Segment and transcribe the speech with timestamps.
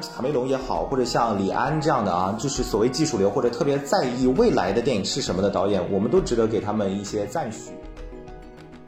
[0.00, 7.70] 卡梅隆也好，或者像李安这样的啊，就是所谓技术流或者特别在意未来的电影是什么的导演，我们都值得给他们一些赞许。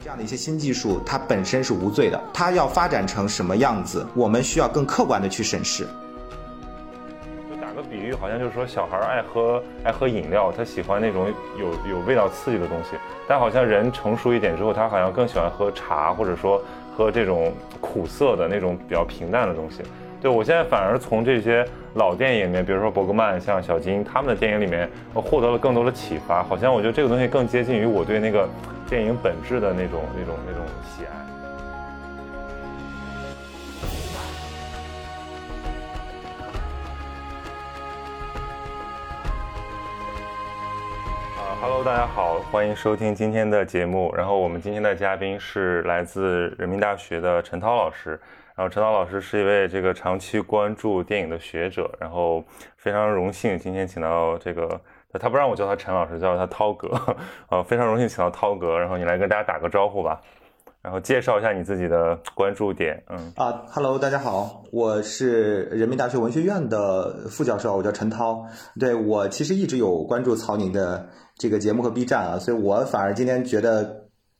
[0.01, 5.85] 这样的一些新技术，它本身是无罪的，它要发展成什么样子，我们需要更客观的去审视。
[7.49, 11.27] 就打个比喻，好像就是说小孩爱喝爱喝饮料，他喜欢那种
[11.59, 16.61] 有有味道刺激的东西，但好像人成熟一点之后，他好像更喜欢喝茶，或者说
[16.95, 17.51] 喝这种
[17.81, 19.83] 苦涩的那种比较平淡的东西。
[20.21, 26.43] 对我现在反而从这些老电影里面，比如说伯格曼、像小金他们的电影里面，我获得了更多的启发。
[26.43, 28.45] 好像我觉得这个东西更接近于我对那个
[28.89, 31.09] 电影本质的那种、那种、那种喜爱。
[41.37, 44.13] 啊，Hello，大家好，欢迎收听今天的节目。
[44.17, 48.19] 然后我们今天的嘉宾是来自人民大学的陈涛老师。
[48.59, 51.89] 然后陈涛老师是一位这个长期关注电影的学者。
[51.97, 52.43] 然后
[52.75, 54.81] 非常荣幸今天请到这个，
[55.17, 56.89] 他不让我叫他陈老师，叫他涛哥。
[57.47, 58.77] 啊， 非常荣幸请到涛哥。
[58.77, 60.19] 然后你来跟大家打个招呼吧。
[60.81, 63.01] 然后介绍一下你自己的关注点。
[63.07, 68.45] 嗯啊，Hello，大家好，我是人民大学文学院的副教授，我叫陈涛。
[68.77, 71.07] 对我其实一直有关注曹宁的
[71.37, 73.98] 这个节目和 B 站啊，所以我反而今天觉得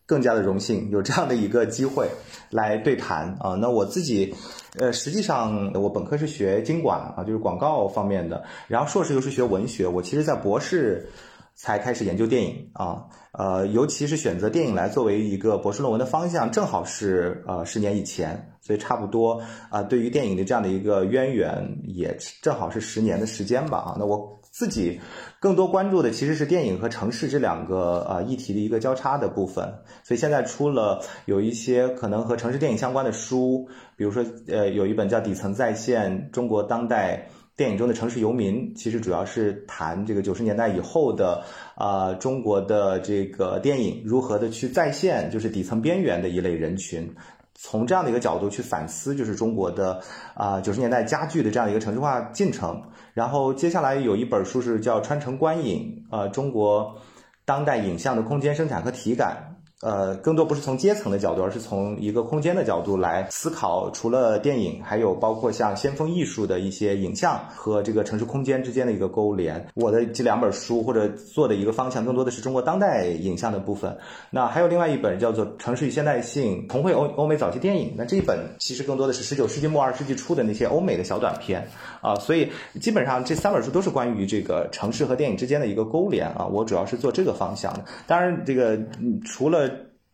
[0.09, 2.09] 更加的荣幸，有这样的一个机会
[2.49, 3.53] 来对谈啊。
[3.53, 4.33] 那我自己，
[4.79, 9.87] 呃，实际上我本科是学经管啊，就是广告方面的，然后硕士又是学文学。
[9.87, 11.07] 我其实，在博士
[11.53, 23.95] 才开始研究电影啊，呃，尤其是选择电影来作为一个博士论文的方向，正好是呃十年以前，所以差不多啊，对于电影的这样的一个渊源，也正好是十年的时间吧啊。
[23.99, 24.99] 那我自己
[25.39, 29.65] 更多关注的其实是电影和城市这两个呃议题的一个交叉的部分，
[30.03, 37.29] 所以现在出了有一些可能和城市电影相关的书，比如说呃有一本叫《底层再现：中国当代》。
[37.59, 41.43] 电影中的城市游民，其实主要是谈这个九十年代以后的
[41.75, 47.13] 啊中国的这个电影如何的去再现，就是底层边缘的一类人群，
[47.61, 50.01] 从这样的一个角度去反思，就是中国的
[50.33, 52.81] 啊九十年代加剧的这样一个城市化进程。
[53.13, 56.95] 然后接下来有一本书是叫《穿城观影》，呃，中国
[57.43, 59.48] 当代影像的空间生产和体感。
[59.81, 63.89] 呃，更多不是从阶层的角度，而是从一个空间的角度来思考。
[63.91, 69.65] 除了电影，还有包括像先锋艺术的一些影像和这个城市空间之间的一个勾连。
[69.75, 73.97] 我的这两本书或者做的一个方向，更多的是中国当代影像的部分。
[74.29, 77.87] 那还有另外一本叫做《城市与现代性：重绘欧欧美早期电影》。
[77.95, 81.65] 那这一本其实更多的是十九世纪末二十世纪初的那些欧美的小短片
[82.01, 82.15] 啊。
[82.15, 82.49] 所以
[82.81, 86.45] 基本上这三本书都是关于这个城市和电影之间的一个勾连啊。
[86.45, 87.85] 我主要是做这个方向的。
[88.05, 88.77] 当然，这个
[89.23, 89.68] 除了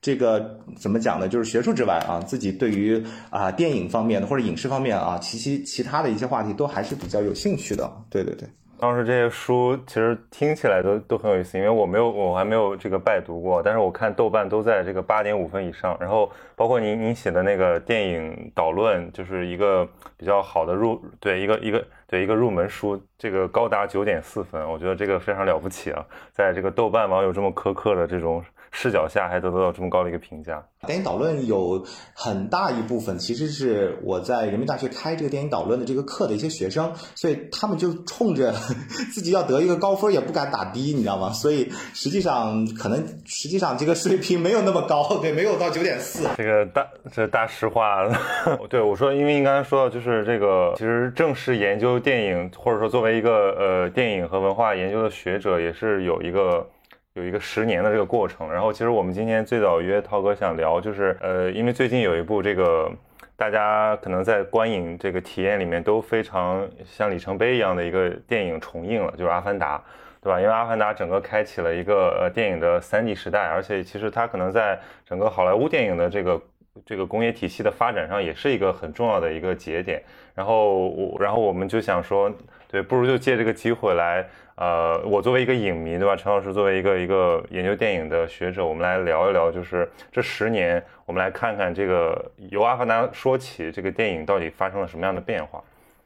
[0.06, 1.28] 这个怎么讲呢？
[1.28, 7.92] 就是学术之外啊，自己对于啊电影方面的或者影视方面啊，其其其他的一些话题都还是比较有兴趣的。
[8.08, 15.98] 对对对，当时这些书其实听起来都都很有意思，因为我没有我还没有这个拜读过，但是我看豆瓣都在这个八点五分以上。
[16.00, 28.44] 然后包括您您写的那个电影导论，就是一个比较好的入对一个一个对一个入门书，这个高达九点四分，我觉得这个非常了不起啊，在这个豆瓣网友这么苛刻的这种。
[28.78, 30.62] 视角下还得得到这么高的一个评价。
[30.86, 38.52] 电影导论有很大一部分其实是我在人民大学开这个电影导论的这个课的一些学生，所以他们就冲着
[39.14, 41.30] 自己要得一个高分也不敢打低，你知道吗？
[41.32, 46.28] 所以实际上可能实际上这个水平没有那么高，对，没有到九点四。
[46.36, 48.04] 这个大这大实话，
[48.70, 56.68] 对我说，因为你刚才说到就是这个，其实正式研究电影或者说作为一个呃电影和文化研究的学者，也是有一个。
[57.16, 62.92] 有一个十年的这个过程，然后其实我们今天最早约涛哥想聊，就是呃，因为最近有一部这个
[63.38, 69.78] 大家可能在观影这个体验里面都非常像里程碑一样的一个电影重映了，就是《阿凡达》，
[70.22, 70.42] 对吧？
[70.42, 76.42] 因为《阿凡达》整个开启了一个呃电影的三 D 时代，而且其实它可能在整个好莱坞电影的这个
[76.86, 80.04] 这个工业体系的发展上也是一个很重要的一个节点。
[80.34, 82.30] 然后我然后我们就想说，
[82.68, 84.28] 对，不如就借这个机会来。
[84.56, 86.16] 呃，我作为一个影迷，对吧？
[86.16, 95.62] 陈老师作为一个一个研究电影的学者，我们来聊一聊，就是这十年，我们来看看这个由《阿凡达》说起，这个电影到底发生了什么样的变化？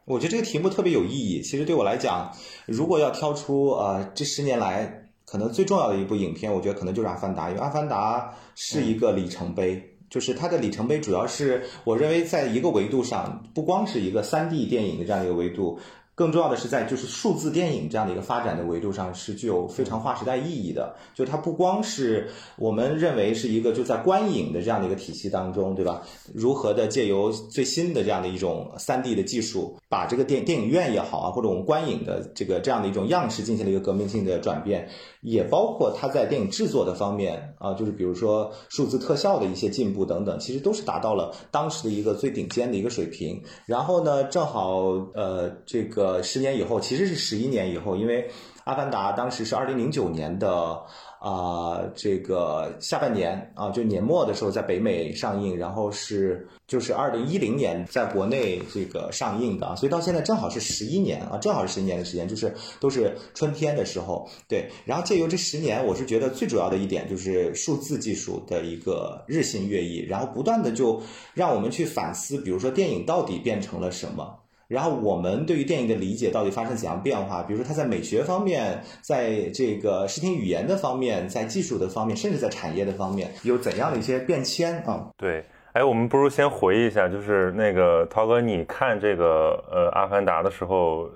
[0.06, 1.42] 我觉得这个题目特别有意义。
[1.44, 2.32] 其实对我来讲，
[2.66, 8.20] 如果要挑出呃这十年来可能最重要的一部影片，我觉得可能就是《阿凡达》，因为《阿凡达》
[8.56, 9.80] 是一个里程碑，
[10.10, 15.80] 就是它的里程碑主要是我认为在一个维度上，不光是一个三 D 电影的这样一个维度。
[16.20, 20.94] 更重要的是在就是数字电影这样的一个发展的维度上是具有非常划时代意义的。
[21.14, 22.28] 就它不光是
[22.58, 26.02] 我们认为是一个就在观影的这样的一个体系当中，对吧？
[26.34, 34.90] 如何的借由最新的这样的一种三 D 的技术，把这个电电影院也好啊，或者我们观影的这个这样的一种样式进行了一个革命性的转变，
[35.22, 43.42] 也包括他在电影制作的方面啊，就是比如说数字特效的一些进步等等，其实都是达到了当时的一个最顶尖的一个水平。
[43.66, 44.82] 然后呢，正好
[45.14, 48.24] 呃，这个十年以后，其实是十一年以后，因为
[48.64, 50.82] 《阿凡达》当时是二零零九年的。
[51.20, 64.70] 啊，这个下半年啊，就年末的时候在北美上映，然后是就是二零一零年在国内这个上映的啊，所以到现在正好是十一年啊，正好是十一年的时间，就是都是春天的时候，对。
[64.86, 71.02] 然后借由这十年，我是觉得最主要的一点就是数字技术的一个日新月异，然后不断的就
[71.34, 74.40] 让我们去反思，比如说电影到底变成了什么。
[74.70, 77.44] 然后我们对于电影的理解到底发生怎样变化？
[77.44, 85.10] 比如说它在美学方面，在这个视听语言的方面，在技术的方面，甚至在产业的方面，有怎样的一些变迁啊？
[85.18, 85.44] 对，
[85.74, 91.10] 哎，我们不如先回忆一下，就是那个涛哥，你看这个呃《阿凡达》的时候。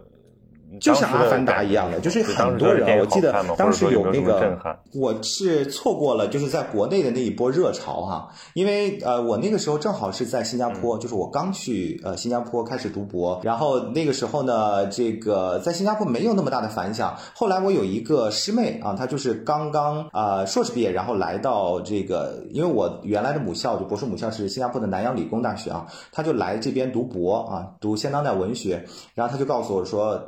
[0.80, 4.58] 就像阿凡达一样的，就是很多人，我记得当时有那个，
[4.94, 17.16] 我是错过了，就是在国内的那一波热潮哈，因为呃，我那个时候正好是在新加坡，就是我刚去呃新加坡开始读博，然后那个时候呢，这个在新加坡没有那么大的反响。
[17.36, 28.84] 后来我有一个师妹啊，她就是刚刚啊硕士毕业，然后来到这个，因为我原来的母校就博士母校是新加坡的南洋理工大学啊，她就来这边读博啊，读现当代文学，
[29.14, 30.22] 然后她就告诉我说。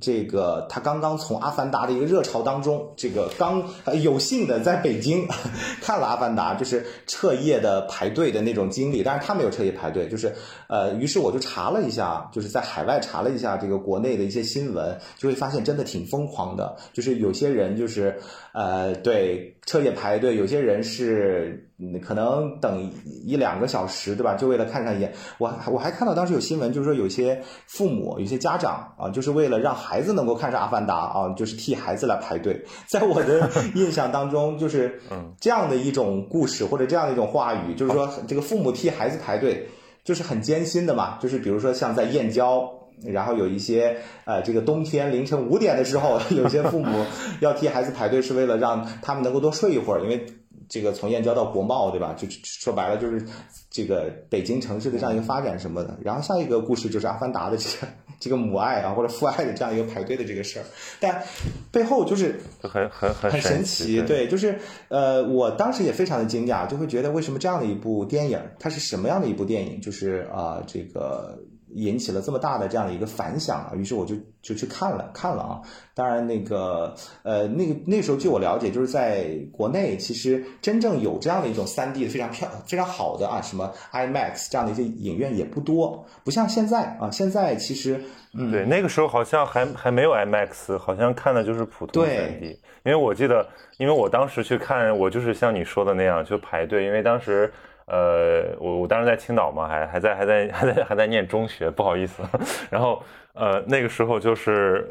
[0.00, 3.62] 这个他刚刚从《阿凡达》的一个热潮当中，这个刚
[4.02, 5.26] 有幸的在北京
[5.80, 9.02] 看了《阿凡达》，就是彻夜的排队的那种经历。
[9.02, 10.34] 但是他没有彻夜排队，就是
[10.68, 18.18] 呃，于是我就查了一下，就是在海外查了一下这个国内的一些新闻，就会发现真的挺疯狂的，就是有些人就是
[18.52, 21.68] 呃，对彻夜排队，有些人是。
[22.00, 22.88] 可能等
[23.24, 24.34] 一两个小时，对吧？
[24.34, 25.12] 就为了看上一眼。
[25.38, 32.64] 我我还看到当时有新闻，就是说有些父母、有些家长啊，就是为了让孩子能够看上《阿凡达》啊，就是替孩子来排队。
[32.86, 35.00] 在我的印象当中，就是
[35.40, 39.66] 这样的一种故事或者这样的一种话语，就是说这个父母替孩子排队，
[40.04, 41.18] 就是很艰辛的嘛。
[41.20, 42.72] 就是比如说像在燕郊，
[43.06, 47.04] 然后有一些呃，这个冬天凌晨五点的时候， 有些父母
[47.40, 50.24] 要替孩子排队，是为了让他们能够多睡一会儿，因为。
[50.68, 52.14] 这个从燕郊到国贸，对吧？
[52.16, 53.22] 就说白了就是
[53.68, 55.98] 这个北京城市的这样一个发展什么的。
[56.02, 60.64] 然后下一个故事就是《阿凡达》的这个这个母爱啊或者父爱的这样一个排队的这个事儿，
[60.98, 61.22] 但
[61.70, 64.00] 背后就是很很很神奇。
[64.00, 64.58] 对，就是
[64.88, 69.78] 呃，我当时也非常的惊讶，就会觉得为什么这样的一部电影，它是什么样的一部电影？
[69.78, 71.38] 就是啊，这个。
[71.74, 75.60] 引起了这么大的这样的一个反响啊，于是我就就去看了看了啊。
[75.94, 87.10] 当然，那个呃，那个那时候据我了解，就是在国内其实真正有这样的一种三 D 的非常漂非常好的啊，什么 IMAX 这样的一些影院也不多，不像现在啊。
[87.10, 88.00] 现在其实
[88.32, 92.58] 嗯，对，那个时候好像还还没有 IMAX，好像看的就是普通三 D。
[92.84, 93.46] 因为我记得，
[93.78, 97.52] 因为我当时去看，我就是像你说的那样，就排队，因为当时。
[97.86, 102.22] 呃，我我当时在青岛嘛，还还在还在 还在还在念中学，不好意思。
[102.70, 103.02] 然后
[103.34, 104.88] 呃，那个时候就是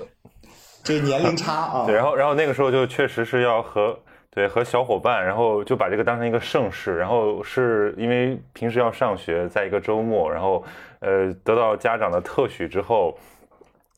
[0.83, 1.85] 这年龄差啊。
[1.87, 3.97] 对，然后然后那个时候就确实是要和
[4.29, 6.97] 对和小伙伴，然后就把这个当成一个盛事。
[6.97, 10.63] 然后是因为平时要上学，在一个周末，然后
[10.99, 13.17] 呃得到家长的特许之后，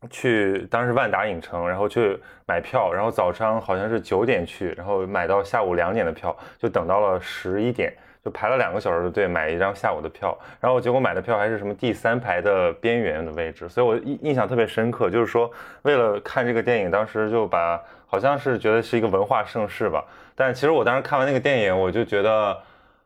[0.09, 7.93] 去当时万达影城，然后去买票，然后早上好像是九点去，然后买到下午两点的票，就等到了十一点。
[8.23, 15.09] 就排了两个小时的队买一张下午的票，然后结果买的票还是什么第三排的边缘的位置，所以我印印象特别深刻。
[15.09, 15.51] 就是说，
[15.81, 17.77] 为了看这个电影，当时就把
[18.07, 20.01] 好像是觉得是一个文化盛世吧。
[20.35, 22.57] 但其实我当时看完那个电影，我就觉得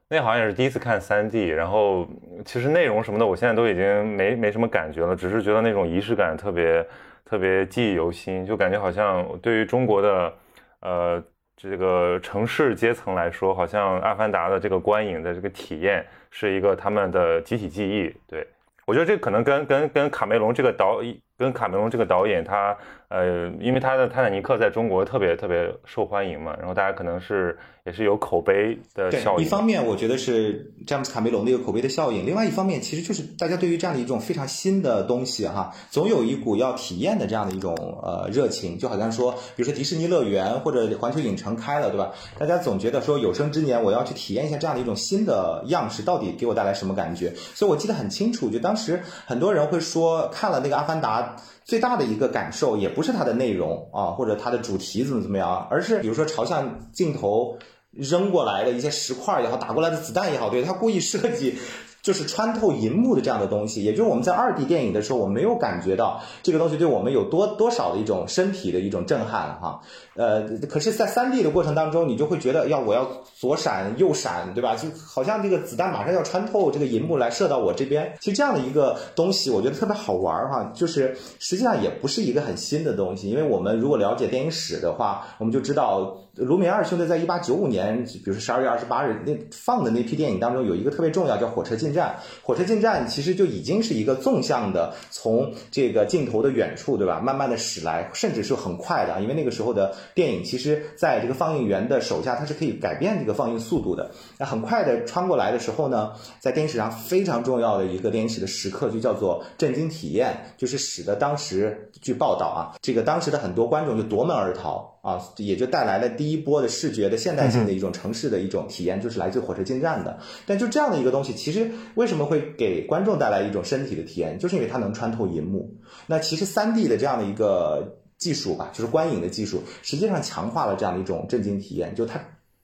[0.08, 2.08] 那好像也是第一次看 3D，然后
[2.46, 6.86] 其实内容什么的，我现在都已经没没什么感觉了，只是觉得那种仪式感特别
[7.26, 10.34] 特别记忆犹新，就感觉好像对于中国的
[10.82, 11.24] 呃。
[11.58, 18.16] 这个城市阶层来说，好像《阿凡达》的这个观影的这个体验是一个他们的集体记忆。
[18.28, 18.48] 对
[18.86, 21.02] 我觉得这可能跟跟跟卡梅隆这个导
[21.38, 22.78] 跟卡梅隆这个导演他。
[23.10, 29.46] 呃，因为他的《泰坦尼克》在中国特别特别受欢迎嘛，然后大家可能是也是有口碑的效应。
[29.46, 37.74] 一方面，我觉得是詹姆斯·卡梅隆的一个口碑的效应；，另外一方面，其实就是大家对于这样的一种非常新的东西，哈，总有一股要体验的这样的一种
[38.04, 38.78] 呃热情。
[38.78, 42.12] 就好像说，比如说迪士尼乐园或者环球影城开了，对吧？
[42.38, 47.32] 大家总觉得说有生之年我要去体验一下这样的一种新的样式，到底给我带来什么感觉？
[47.36, 51.38] 所以我记得很清楚，就当时很多人会说，看了那个《阿凡达》大
[51.68, 57.60] 最大的一个感受，也不是它的内容啊，或者它的主题怎么怎么样，而是比如说朝向镜头
[57.92, 61.58] 扔过来的一些石块也好，打过来的子弹也好，对他故意设计。
[62.00, 69.82] 就是穿透银幕的这样的东西，也就是我们在二 D 电影的时候，我没有感觉到这个东西对我们有多多少的一种身体的一种震撼哈。
[70.18, 74.76] 呃，可是，在三 D 的过程当中，你就会觉得要我要左闪右闪，对吧？
[74.76, 78.12] 就好像这个子弹马上要穿透这个银幕来射到我这边。
[78.20, 80.72] 其实这样的一个东西，我觉得特别好玩哈。
[80.74, 92.16] 就是实际上也不是一个很新的东西，因为我们如果了解电影史的话，我们就知道卢米埃尔兄弟在一八九五年，比如说十二月二十八日那放的那批电影当中，有一个特别重要，叫《火车进站》。
[92.46, 97.20] 火车进站其实就已经是一个纵向的，从这个镜头的远处，对吧？
[97.20, 104.12] 慢慢的驶来，甚至是很快的，因为那个时候的电影，其实在这个放映员的手下，它是可以改变这个放映速度的。
[104.38, 114.94] 那很快的穿过来的时候呢，在电影史上非常重要的一个电影史的时刻，就叫做震惊体验，就是使得当时据报道啊，这个当时的很多观众就夺门而逃。
[115.08, 120.20] 啊，也就带来了第一波的视觉的现代性的一种城市的一种体验，就是来自火车进站的。
[120.46, 125.74] 但就这样的一个东西，其实为什么会给观众带来一种身体的体验，就是因为它能穿透银幕。
[126.08, 132.20] 那其实三 D 的这样的一个技术吧，就是观影的技术，实际上强化了这样的一种震惊体验，就它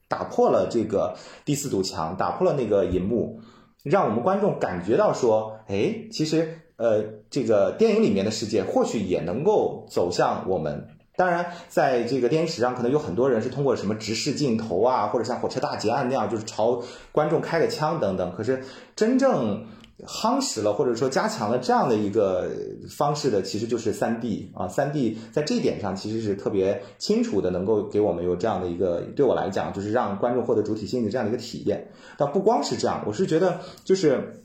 [0.07, 3.39] 打破了这个第四堵墙，打破了那个银幕，
[3.83, 10.87] 让我们观众感觉到说，哎，其实呃，这个电影里面的世界或许也能够走向我们。
[11.15, 16.81] 当然，在这个电影史上，可能有很多人是通过什么直视镜头啊，或者像火车大劫案那样，就是朝
[17.11, 18.33] 观众开个枪等等。
[18.35, 18.63] 可是
[18.95, 19.67] 真正
[20.05, 22.49] 夯实了或者说加强了这样的一个
[22.89, 24.67] 方式的，其实就是三 D 啊。
[24.67, 31.89] 三 D 在这一点上其实是特别清楚的，能够给我们有这样的一个，对我来讲，就是让观众获得主体性的这样的一个体验。
[32.17, 34.43] 但不光是这样，我是觉得就是，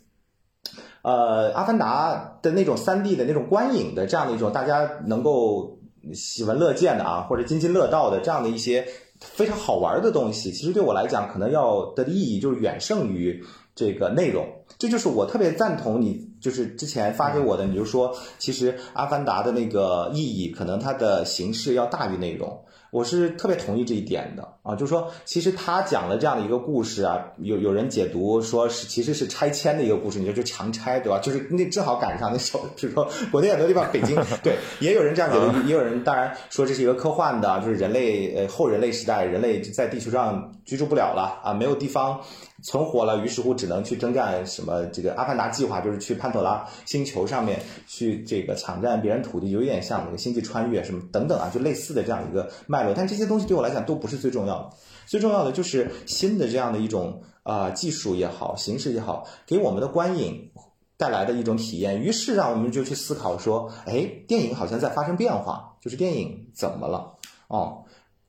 [1.03, 5.77] 呃，《阿凡达》的那种三 D 的那种观影的这样的一种，大家能够。
[6.15, 8.87] 喜闻乐见的啊，或者津津乐道的这样的一些
[9.19, 13.45] 非常好玩的东西，其实对我来讲，可能要的意义就是远胜于
[13.79, 14.45] 这个内容。
[14.77, 22.65] 这就是我特别赞同你，就是之前发给我的，你就说，其实《阿凡达》的那个意义，可能它的形式要大于内容。
[22.91, 31.19] 我是特别同意这一点的啊，就是说，其实他讲了这样的一个故事啊，有有人解读说是其实是拆迁的一个故事，你就就强拆对吧？
[31.19, 42.19] 就是那正好赶上那时候，比如说国内很多地方，北京对，也有人这样解读，也有人当然说这是一个科幻的，就是人类呃后人类时代，人类在地球上居住不了了啊，没有地方。
[42.63, 52.93] 存活了，于是乎只能去征战什么这个阿凡达计划，就是去潘多拉星球上面去这个抢占别人土地，有点像那个星际穿越什么等等啊，就类似的这样一个脉络。
[52.93, 54.71] 但这些东西对我来讲都不是最重要的，
[55.07, 60.51] 最重要的就是新的这样的一种啊技术也好，形式也好，给我们的观影
[60.97, 62.01] 带来的一种体验。
[62.01, 67.15] 于是让我们就去思考说，哎，电影好像在发生变化，就是电影怎么了？
[67.47, 67.85] 哦。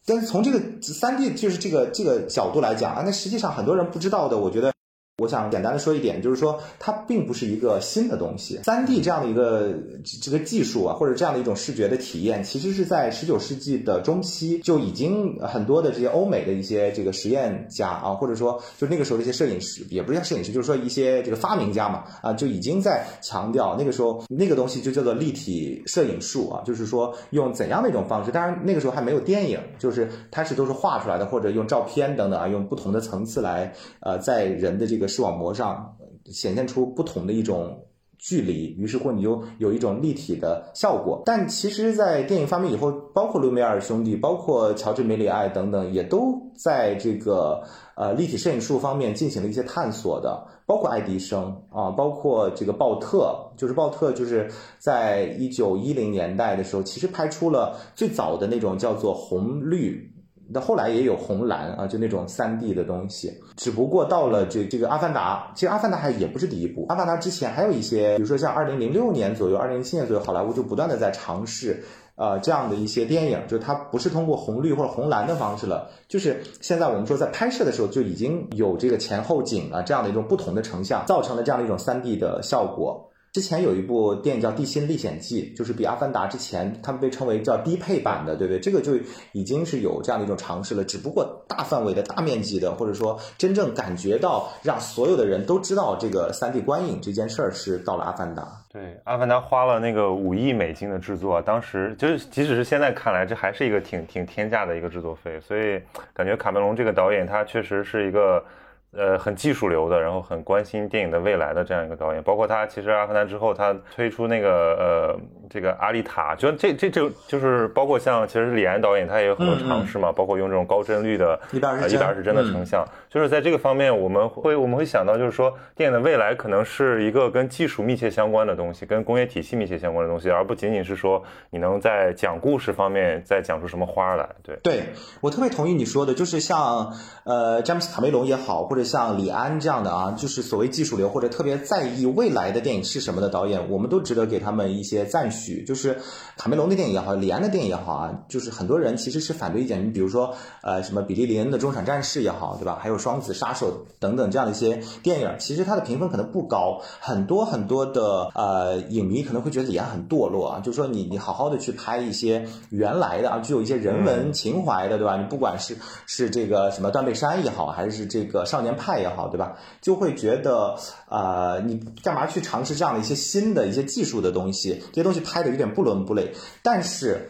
[0.09, 4.73] 但是从这个三 D 就是这个这个角度来讲啊，那实际上很多人不知道的，我觉得。
[5.19, 8.59] 我想简单的说一点，就是说它并不是一个新的东西。
[8.63, 9.73] 三 D 这样的一个
[10.21, 35.08] 这个技术啊，或者这样的一种视觉的体验，其实是在十九世纪的中期就已经很多的这些欧美的一些这个实验家啊，或者说就那个时候的一些摄影师，也不是叫摄影师，就是说一些这个发明家嘛啊，就已经在强调那个时候那个东西就叫做立体摄影术啊，就是说用怎样的一种方式，当然那个时候还没有电影，就是它是都是画出来的，或者用照片等等啊，用不同的层次来呃在人的这个。
[35.09, 35.97] 视网膜上
[36.31, 37.85] 显现出不同的一种
[38.17, 41.23] 距离，于是乎你就有一种立体的效果。
[41.25, 47.63] 但其实，在电影发明以后，包括卢米埃尔兄弟，包括乔治梅里爱等等，也都在这个
[47.95, 50.47] 呃立体摄影术方面进行了一些探索的。
[50.65, 60.13] 包括爱迪生啊，包括这个鲍特，就是鲍特，就是在一九一零年代的时候，其实拍出了最早的那种叫做红绿。
[60.51, 71.83] 那后来也有红蓝啊，就那种三 D 的东西，只不过到了这这个阿凡达，其实阿凡达还也不是第一部，阿凡达之前还有一些，比如说像二零零六年左右、二零零七年左右，好莱坞就不断的在尝试，
[72.15, 83.08] 呃，这样的一些电影，就它不是通过红绿或者红蓝的方式了，就是现在我们说在拍摄的时候就已经有这个前后景啊这样的一种不同的成像，造成了这样的一种三 D 的效果。
[83.31, 88.59] 之前有一部电影叫《地心历险记》，就是比《阿凡达》之前他们被称为叫低配版的，对不对？
[88.59, 88.93] 这个就
[89.33, 90.83] 已经是有这样的一种尝试了。
[90.83, 98.41] 只不过大范围的大面积的，或者说真正感觉到让所有的人都知道这个三 D 观影这件事儿，是到了《阿凡达》。
[98.73, 105.39] 对，《阿凡达》花了那个五亿美金的制作，当时就是即使是现在看来，这还是一个挺挺天价的一个制作费。
[105.39, 105.79] 所以
[106.13, 108.43] 感觉卡梅隆这个导演他确实是一个。
[108.91, 134.29] 呃，很技术流的，然后很关心电影的未来的这样一个导演，包括他其实《阿凡达》之后，他推出那个呃这个《阿丽塔》，就这这这就是包括像其实李安导演他也有很多尝试嘛，包括用这种高帧率的一百二十一百二十帧的成像，就是在这个方面我们会我们会想到就是说电影的未来可能是一个跟技术密切相关的东西，跟工业体系密切相关的东西，而不仅仅是说你能在讲故事方面再讲出什么花来。
[134.43, 134.83] 对，对
[135.21, 145.63] 我特别同意你说的，就是像呃詹姆斯卡梅隆也好，或者像李安这样的啊，就是所谓技术流或者特别在意未来的电影是什么的导演，我们都值得给他们一些赞许。
[145.63, 145.97] 就是
[146.37, 149.83] 卡梅隆的电影也好，李安的电影也好啊，就是很多人其实是反对意见。
[149.83, 152.77] 你比如说，呃，什么比利林恩的《中场战士》也好，对吧？
[152.79, 153.67] 还有《双子杀手》
[153.99, 156.81] 等等这样的一些电影，其实它的评分可能不高。
[156.99, 165.17] 很多很多的呃影迷可能会觉得李安很堕落啊，就是说你你好好的去拍一些原来的啊，具有一些人文情怀的，对吧？
[165.17, 165.75] 你不管是
[166.05, 169.55] 是这个什么断背山也好，还是这个少年派也好，对吧？
[169.81, 170.75] 就会觉得，
[171.07, 174.81] 呃，你干嘛去尝试这样的一些新的一些技术的东西？
[174.91, 176.31] 这些东西拍的有点不伦不类。
[176.61, 177.29] 但是，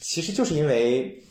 [0.00, 1.22] 其实就是因为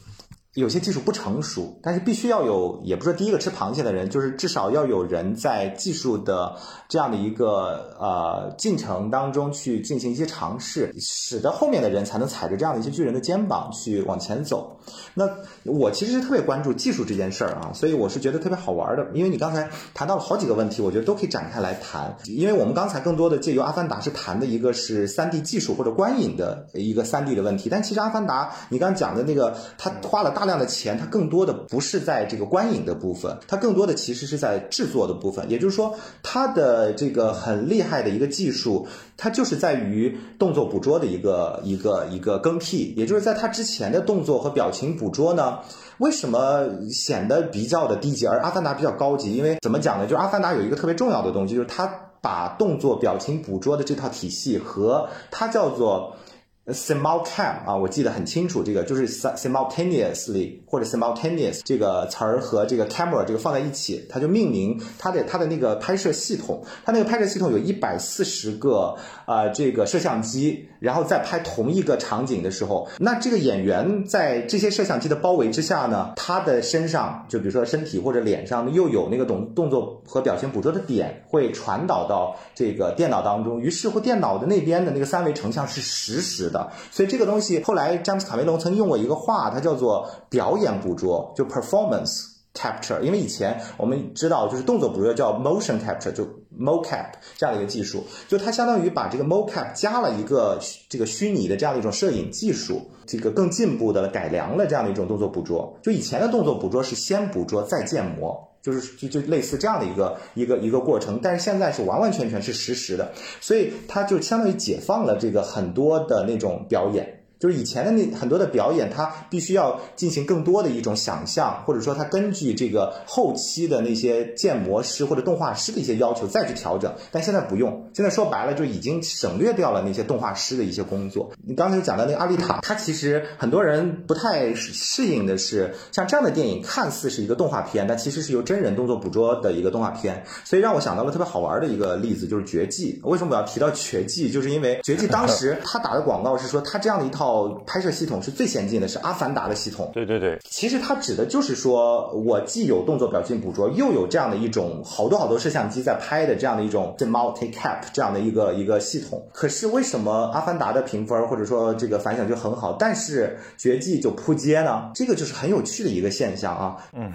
[0.53, 6.55] 有些技术不成熟，但是必须要有，也不是第一个吃螃蟹的人，就是至少要有人在技术的。
[6.89, 14.77] 这样的一个呃进程当中去进行一些尝试，使得后面的人才能踩着这样的一些巨人的肩膀去往前走。
[15.15, 15.27] 那
[15.63, 19.07] 我其实是特别关注技术这件事儿啊，所以我是觉得特别好玩的。
[19.15, 22.15] 因为你刚才谈到了好几个问题，我觉得都可以展开来谈。
[22.25, 35.50] 因为我们刚才更多的借由《阿凡达》是谈的一个是三 D 技术或者观影的一个三 D 的问题，但其实《阿凡达》你刚讲的那个，它花了大大量的钱，它更多的不是在这个观影的部分，它更多的其实是在制作的部分。
[35.50, 38.86] 也就是说，它的，这个很厉害的一个技术，
[39.16, 45.60] 它就是在于动作捕捉的一个一个一个更替，也就是在它之前的动作和表情捕捉呢，
[46.00, 49.34] 为什么显得比较的低级，而阿凡达比较高级？
[49.34, 50.06] 因为怎么讲呢？
[50.06, 56.18] 就阿凡达有一个特别重要的东西，就是它把动作表情捕捉的这套体系和它叫做。
[56.67, 86.50] Simulcam 啊，我记得很清楚，这个就是 simultaneously 或者 simultaneous 这个词儿和这个 camera 这个放在一起，它就命名它的它的那个拍摄系统，它那个拍摄系统有一百四十个啊这个摄像机，然后在拍同一个场景的时候，那这个演员在这些摄像机的包围之下呢，他的身上就比如说身体或者脸上又有那个动动作和表情捕捉的点会传导到这个电脑当中，于是乎电脑的那边的那个三维成像是实时。
[86.50, 93.00] 的，所以这个东西后来詹姆斯卡梅隆曾经用过一个话，它叫做表演捕捉，就 performance capture。
[93.01, 96.24] 因为以前我们知道，就是动作捕捉叫 motion capture，就
[96.57, 105.77] mocap 这样的一个技术，就它相当于把这个 mocap 加了一个这个虚拟的这样的一种摄影技术，这个更进步的改良了这样的一种动作捕捉。
[105.81, 108.50] 就以前的动作捕捉是先捕捉再建模。
[108.63, 113.11] 就是就就类似这样的一个一个一个过程，但是现在是完完全全是实时的，
[113.42, 117.13] 所以它就相当于解放了这个很多的那种表演。
[117.44, 126.90] 就是以前的那很多的表演，它必须要进行更多的一种想象，或者说它根据这个后期的那些建模师或者动画师的一些要求再去调整。
[127.12, 131.34] 但现在不用，现在说白了就已经省略掉了那些动画师的一些工作。
[131.46, 140.24] 你刚才讲的那个《阿丽塔》，它其实很多人不太适应的是，像这样的电影看似是一个动画片，但其实是由真人动作捕捉的一个动画片。
[140.46, 143.01] 所以让我想到了特别好玩的一个例子，就是《绝技》。
[143.10, 144.29] 为什么我要提到《绝技》？
[144.32, 147.32] 就是因为《绝技》当时他打的广告是说，他这样的一套。
[147.65, 149.89] 拍摄系统是最先进的，是阿凡达的系统。
[149.93, 159.22] 对对对，其实它指的就是说，我既有动作表情捕捉，又有这样的一种好多好多摄像机在拍的这样的一种 multi cap 这样的一个一个系统。
[159.31, 164.91] 可是为什么阿凡达的评分或者说这个反响就很好，但是绝技就扑街呢？
[164.93, 166.77] 这个就是很有趣的一个现象啊。
[166.93, 167.11] 嗯。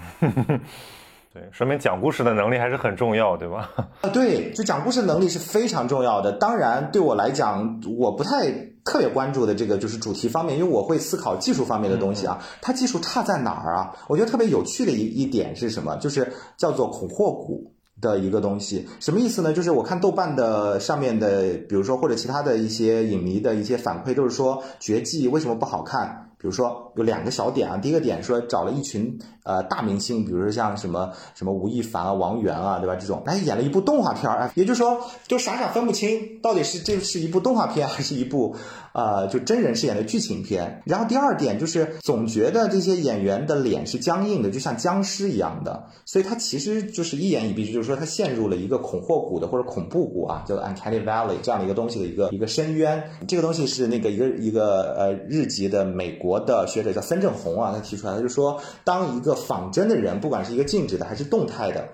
[1.31, 3.69] 对， 说明讲故事的能力还是很重要，对吧？
[4.01, 6.31] 啊，对，就讲故事能力是非常重要的。
[6.31, 8.51] 当然，对我来讲，我不太
[8.83, 12.39] 特别关注的这个就是主题方面，因为我会思考技术方面的东西啊。
[12.61, 13.95] 它技术差在哪儿啊？
[14.07, 15.95] 我觉得特别有趣的一一点是什么？
[15.97, 18.87] 就是叫做恐惑谷的一个东西。
[18.99, 19.51] 什么意思呢？
[19.53, 26.28] 就是我看豆瓣的上面的，比如说或者其他的一些影迷的一些反馈，都是说《绝技》为什么不好看？
[26.41, 32.95] 比如说有两个小点啊，第一个点说找了一群呃大明星，比如说像什么什么吴亦凡啊、王源啊，对吧？
[32.95, 38.55] 这种来演了一部动画片儿，也就是说就傻傻分不清到底是这是一部动画片还是一部。
[38.93, 40.81] 呃，就真人饰演的剧情片。
[40.85, 45.83] 然后第二点就是总觉得这些演员的脸是僵硬的，就像僵尸一样的。
[46.05, 53.03] 所以他其实就是一言以蔽之，就是说他陷入了一个恐吓谷的或者恐怖谷啊，叫做 Uncanny Valley 这样的一个东西的一个一个深渊。
[53.27, 61.87] 这个东西是那个一个一个呃日籍的美国的学者叫森正宏啊，他提出来，他就说当一个仿真的人，不管是一个静止的还是动态的。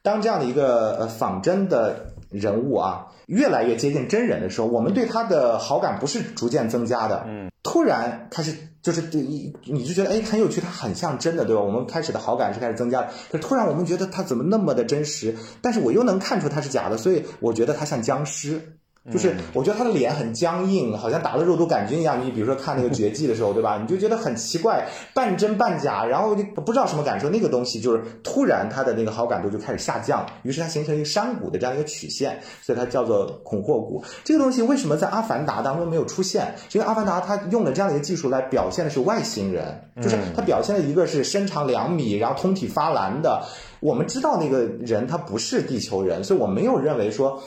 [0.00, 11.62] 当这样的一个呃仿真的人物啊，越来越接近真人的时候，我们对他的好感不是逐渐增加的，嗯，突然开始就是一你就觉得哎很有趣，他很像真的，对吧？
[11.62, 18.77] 我们开始的好感是开始增加的，可突然我们觉得他怎么那么的真实，但是我又能看出他是假的，所以我觉得他像僵尸。
[19.12, 22.24] 就是我觉得他的脸很僵硬，好像打了肉毒杆菌一样。
[22.24, 23.78] 你比如说看那个绝技的时候，对吧？
[23.80, 27.28] 你就觉得很奇怪，半真半假，然后就不知道什么感受。
[27.28, 34.02] 那个东西就是突然他的那个好感度就开始下降，于是它形成一个山谷的这样一个曲线，所以它叫做恐惑谷。
[34.24, 36.54] 这个东西为什么在《阿凡达》当中没有出现？
[36.68, 43.42] 是因为《阿凡达》它用了这样的一个技术来表现的是外星人，就是它表现的一个是身长两米，然后通体发蓝的。
[43.80, 47.42] 我们知道那个人他不是地球人，所以我没有认为说。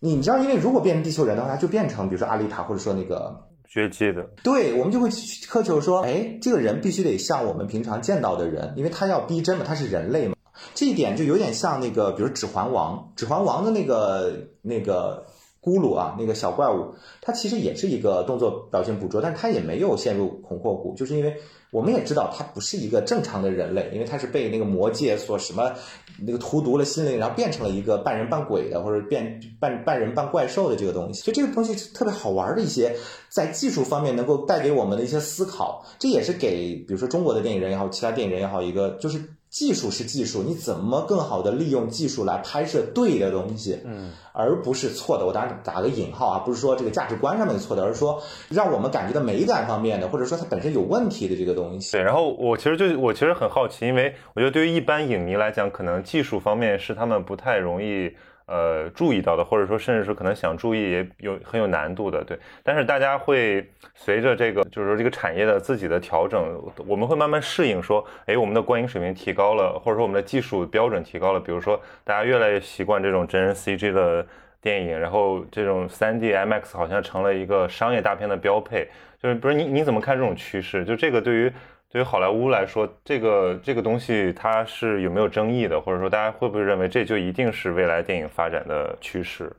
[0.00, 3.36] 你知道，因为如果变成地球人的话，就变成比如说阿丽塔，或者说那个
[3.68, 10.34] 绝技的，对我们就会苛求说，哎，这个人必须得像我们平常见到的人，因为他要逼真嘛，他是人类嘛。
[10.74, 14.32] 这一点就有点像那个，比如《指环王》，《指环王》的那个
[14.62, 15.24] 那个
[15.68, 21.36] 咕噜啊，那个小怪物，它其实也是一个动作表现捕捉，但是它也没有陷入恐吓谷，就是因为。
[21.70, 25.70] 我们也知道它不是一个正常的人类，因为它是被那个魔界所什么
[26.18, 31.22] 那个荼毒了心灵，然后变成了一个半人半鬼的，或者变半半人半怪兽的这个东西。
[31.24, 32.96] 就这个东西是特别好玩的一些，
[33.28, 39.20] 在技术方面能够带给我们的一些思考，这也是给比如说中国的电影人也好，其他电影人也好，一个就是。
[39.58, 45.26] 技术是技术，你怎么更好的利用技术来拍摄对的东西，嗯，而不是错的。
[45.26, 51.90] 我当然打个引号啊，不是说这个价值观上面的错的，而是说让我们感觉到美感方面的，或者说它本身有问题的这个东西。
[51.90, 58.12] 对，然后我其实就我其实很好奇，因为我觉得对于一般影迷来讲，可能技术方面是他们不太容易。
[58.48, 62.38] 呃，注意到的，或者说，甚至是可能想注意也有很有难度的，对。
[62.64, 63.62] 但是大家会
[63.94, 71.38] 随着这个，就是说这个产业的自己的调整，我们会慢慢适应，说，哎，我们的观影水平提高了，或者说我们的技术标准提高了。
[71.38, 74.26] 比如说，大家越来越习惯这种真人 CG 的
[74.62, 78.88] 电影，然后这种 3D IMAX 好像成了一个商业大片的标配。
[79.22, 80.84] 就是，不是你你怎么看这种趋势？
[80.86, 81.52] 就这个对于。
[81.90, 89.50] 对于好莱坞来说，这个这个东西它是有没有争议的，或者说大家会不会认为这就一定是未来电影发展的趋势？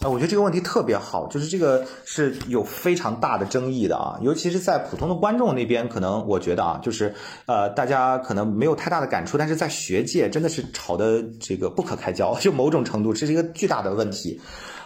[0.00, 7.14] 啊，我觉得这个问题特别好，就是这个是有非常大的争议的啊，尤其是在普通的观众那边，可能我觉得啊，就是
[7.46, 14.38] 呃，大家可能没有太大的感触，但是在学界真的是吵的这个不可开交，就某种程度这是一个巨大的问题。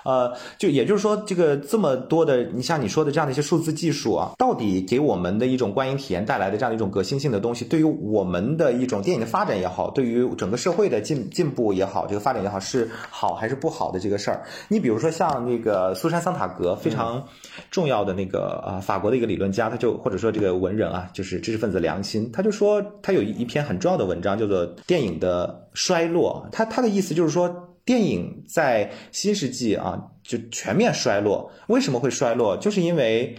[0.05, 14.43] 呃，就也就是说，这个这么多的，你像你说的这样的一些数字技术啊，到底给我们的一种观影体验带来的这样的一种革新性的东西，对于我们的一种电影的发展也好，对于整个社会的进进步也好，这个发展也好，是好还是不好的这个事儿？
[14.69, 17.27] 你比如说像那个苏珊·桑塔格非常
[17.71, 27.67] 重要的那个啊，法国的一个理论家，他就或者说这个文人啊，就是知识分子良心，他就说他有一篇很重要的文章叫做《电影的衰落》，他他的意思就是说。
[27.85, 31.53] 电影在新世纪啊，就全面衰落。
[31.69, 32.57] 为什么会衰落？
[32.57, 33.37] 就是因为。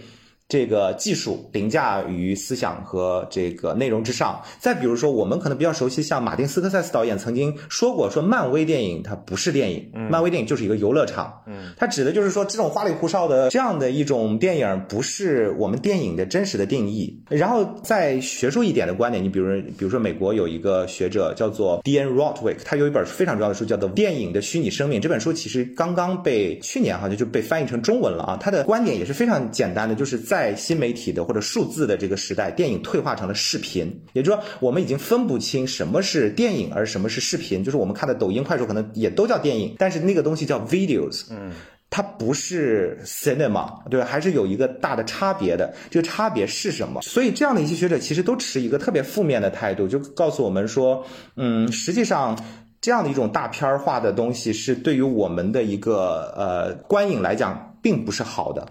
[0.52, 4.38] 这个技术凌驾于思想和这个内容之上。
[4.58, 11.42] 再比如说，我们可能比较熟悉，像马丁斯科塞斯导演曾经说过，说漫威电影它不是电影，漫威电影就是一个游乐场。
[11.46, 17.18] 嗯，它指的就是说，这种花里胡哨的这样的一种电影，不是我们电影的真实的定义。
[17.30, 22.14] 然后再学术一点的观点，你比如比如说美国有一个学者叫做 D.N.
[22.14, 25.00] Rotwick，他有一本非常重要的书叫做《电影的虚拟生命》。
[25.02, 28.38] 这本书其实刚刚被去年好像就被翻译成中文了啊。
[28.38, 37.62] 他的观点也是非常简单的，就是在在新媒体的或者数字的这个时代，电影退化成了视频，也就是说，我们已经分不清什么是电影，而什么是视频。
[37.62, 41.52] 就是我们看的抖音、快手可能也都叫电影，但是那个东西叫 videos，嗯，
[41.90, 44.04] 它不是 cinema，对吧？
[44.04, 45.72] 还是有一个大的差别的。
[45.88, 47.00] 这个差别是什么？
[47.02, 52.36] 所以这样的一些学者其实都持一个特别负面的态度，就告诉我们说，嗯，实际上
[52.80, 58.66] 这样的一种大片儿化的东西是对于我们的一个呃观影来讲，并不是好的。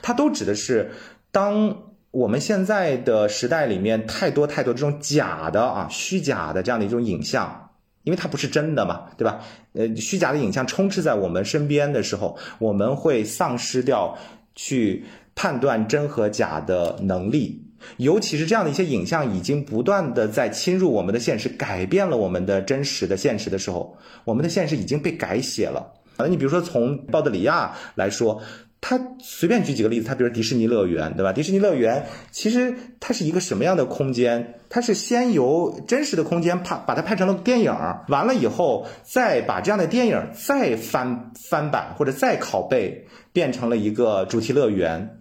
[0.00, 0.88] 它都指的是。
[1.36, 1.76] 当
[2.12, 7.72] 我们现在的时代里面太多太多这种假的啊、虚假的这样的一种影像，
[8.04, 9.38] 因为它不是真的嘛，对吧？
[9.74, 14.16] 呃，虚假的影像充斥在我们身边的时候，我们会丧失掉
[14.54, 17.62] 去判断真和假的能力。
[17.98, 23.94] 尤其是这样的一些影像已经不断的在侵入我们的现实，改变了我们的真实的现实的时候，
[24.24, 25.92] 我们的现实已经被改写了。
[26.16, 28.40] 啊，你比如说从鲍德里亚来说。
[28.80, 31.32] 他随便举几个例子，他比如迪士尼乐园，对吧？
[31.32, 34.54] 迪士尼乐园其实它是一个什么样的空间？
[34.68, 37.72] 它是先由真实的空间拍，把它拍成了电影，
[38.08, 45.20] 完了以后再把这样的电影再翻翻版或者再拷贝，变成了一个主题乐园。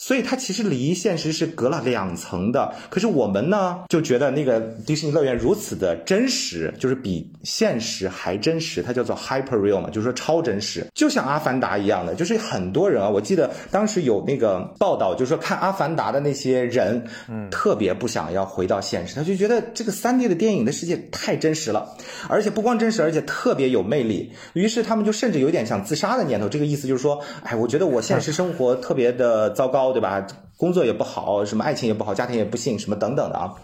[0.00, 2.74] 所以它其实离现实是隔了两层的。
[2.88, 12.14] 可是我们呢，就觉得那个迪士尼乐园如此的真实，就是比现实还真实，它叫做 hyper real 嘛，就是说超真实，就像阿凡达一样的。
[12.14, 21.94] 就是很多人啊，我记得当时有那个报道，就是说看阿凡达的那些人，嗯，特别不想要回到现实，他就觉得这个三 D 的电影的世界太真实了，
[22.26, 24.32] 而且不光真实，而且特别有魅力。
[24.54, 26.48] 于是他们就甚至有点想自杀的念头。
[26.48, 29.89] 这个意思就是说，哎，我觉得我现实生活特别的糟糕。
[29.92, 30.26] 对吧？
[30.56, 33.54] 工作也不好，什么爱情也不好，家庭也不幸，什么等等的啊。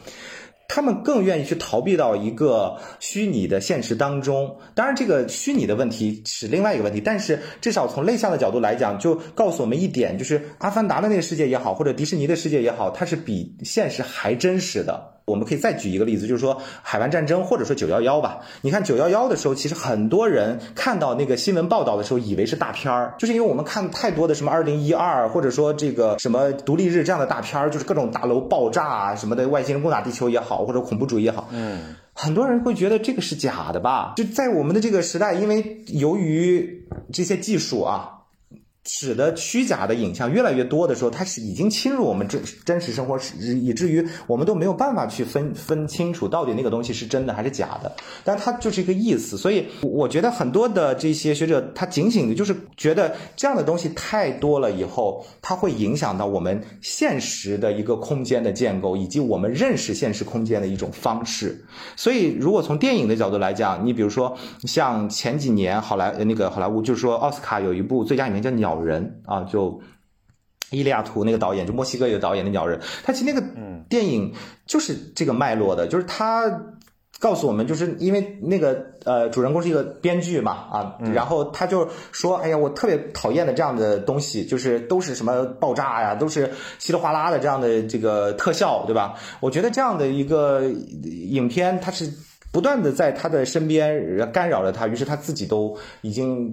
[0.69, 4.57] 他们更愿意去逃避到一个虚拟的现实当中。
[4.75, 7.01] 当然，这个虚拟的问题是另外一个问题。
[7.01, 15.16] 但是，至少从类向的角度来讲，就告诉我们一点，就是《阿凡达》的那个世界也好，或者迪士尼的世界也好，它是比现实还真实的。
[15.27, 18.39] 我们可以再举一个例子，就是说海湾战争，或者说九幺幺吧。
[18.63, 34.13] 你看九幺幺的时候，其实很多人看到那个新闻报道的时候，以为是大片儿，就是因为我们看太多的什么二零一二，或者说这个什么独立日这样的大片儿，就是各种大楼爆炸啊什么的，外星人攻打地球也好，或者恐怖主义也好，嗯，很多人会觉得这个是假的吧？
[34.17, 38.13] 就在我们的这个时代，因为由于这些技术啊。
[38.87, 47.91] 使得虚假的影像越来越多的时候，它是已经侵入我们真真实生活，以以至于我们都没有办法去分分清楚到底那个东西是真的还是假的。
[48.23, 61.65] 但它就是一个意思，所以我觉得很多的这些学者，他仅仅的就是觉得这样的东西太多了以后，它会影响到我们现实的一个空间的建构，以及我们认识现实空间的一种方式。
[61.97, 68.75] 所以，如果从电影的角度来讲，你比如说像前几年好莱那个好莱坞，就是说奥斯卡有一部最佳影片叫《鸟》。
[68.83, 69.81] 人啊，就
[70.71, 73.47] 伊利亚图那个导演，就墨西哥一个导演的鸟人，他其实那个
[73.89, 74.35] 电影
[74.67, 76.51] 就是这个脉络的，就是他
[77.21, 89.15] 告诉我们，就是因为那个呃主人公是一个编剧嘛啊，然后他就说，哎呀，我特别讨厌的这样的东西，就是都是什么爆炸呀，都是稀里哗啦的这样的这个特效，对吧？
[89.39, 90.65] 我觉得这样的一个
[91.31, 92.13] 影片，它是
[92.53, 96.53] 不断的在他的身边干扰着他，于是他自己都已经。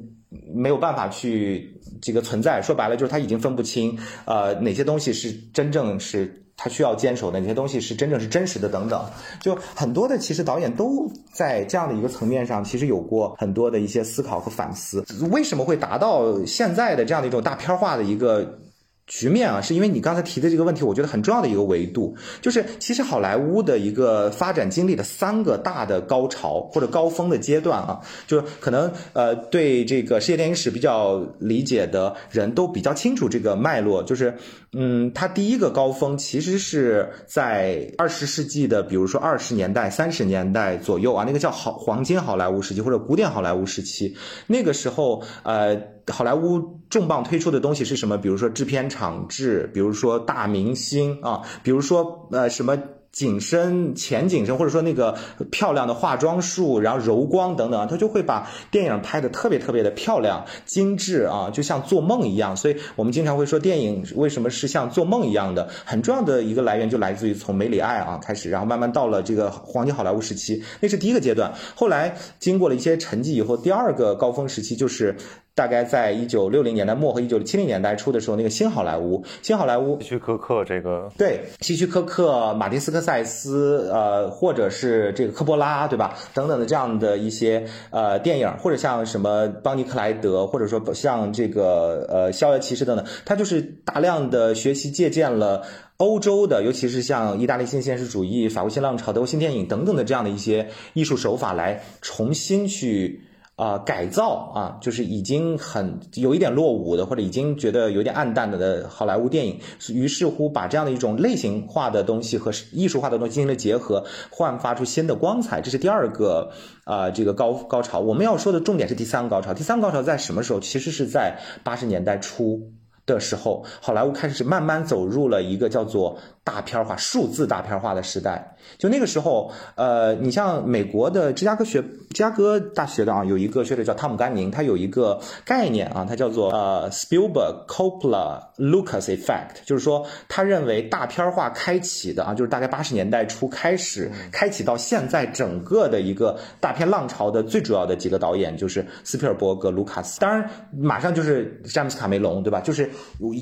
[0.54, 9.04] 没有办法去这个存在，说白了就是他已经分不清，呃，哪些东西是真正是他需要坚守的，哪些东西是真正是真实的等等。
[9.41, 15.06] 就很多的其实导演都在这样的一个层面上，其实有过很多的一些思考和反思。
[15.32, 18.60] 为什么会达到现在的这样的一种大片化的一个？
[19.06, 34.36] 局面啊，是因为你刚才提的这个问题，我觉得很重要的一个维度，就是其实好莱坞的一个发展经历的三个大的高潮或者高峰的阶段啊，就是可能呃对这个世界电影史比较理解的人都比较清楚这个脉络，就是
[34.74, 44.16] 嗯，它第一个高峰其实是在二十世纪的，比如说二十年代、三十年代左右啊，那个叫好黄金好莱坞时期或者古典好莱坞时期，
[44.48, 45.94] 那个时候呃。
[46.08, 48.18] 好莱坞重磅推出的东西是什么？
[48.18, 52.78] 比如说制片厂制，比如说大明星啊，比如说呃什么
[53.13, 55.15] 景深、前景深，或者说那个
[55.52, 62.58] 漂亮的化妆术，然后柔光等等，他就会把电影拍的特别特别的漂亮、精致啊，就像做梦一样。
[62.58, 65.69] 所以我们经常会说，电影为什么是像做梦一样的？
[65.86, 71.54] 很重要的一个来源就来自于从梅里爱啊开始，然后慢慢到了这个黄金好莱坞时期，那是第一个阶段。
[71.76, 75.15] 后来经过了一些沉寂以后，第二个高峰时期就是。
[75.56, 86.18] 大概在一九六零年代末和一九七零年代初的时候，那个新好莱坞，新好莱坞，希区柯克这个，对，希区柯克、马丁斯科塞斯，呃，或者是这个科波拉，对吧？
[86.34, 95.62] 等等的这样的一些呃电影，或者像什么邦尼克莱德，或者说像这个呃逍遥骑士等等，他就是大量的学习借鉴了
[95.98, 103.22] 欧洲的，尤其是像意大利新现实主义、法国新浪潮、德国新电影等等的这样的一些艺术手法来重新去。
[103.56, 115.62] 啊，改造啊，就是已经很有一点落伍的，或者已经觉得有点暗淡的的好莱坞电影，于是乎把这样的一种类型化的东西和艺术化的东西进行了结合，焕发出新的光彩。
[115.62, 116.52] 这是第二个
[116.84, 118.00] 啊，这个高高潮。
[118.00, 119.54] 我们要说的重点是第三个高潮。
[119.54, 120.60] 第三个高潮在什么时候？
[120.60, 122.72] 其实是在八十年代初
[123.06, 126.18] 的时候，好莱坞开始慢慢走入了一个叫做。
[126.46, 152.60] 大片化、数字大片化的时代，就那个时候，呃，你像美国的芝加哥学、芝加哥大学的啊，有一个学者叫汤姆·甘宁，他有一个概念啊，他叫做呃 Spielberg Coppola Lucas Effect，就是说，他认为大片化开启的啊，就是大概八十年代初开始开启到现在整个的一个大片浪潮的最主要的几个导演就是斯皮尔伯格、卢卡斯，当然马上就是詹姆斯·卡梅隆，对吧？
[152.60, 152.89] 就是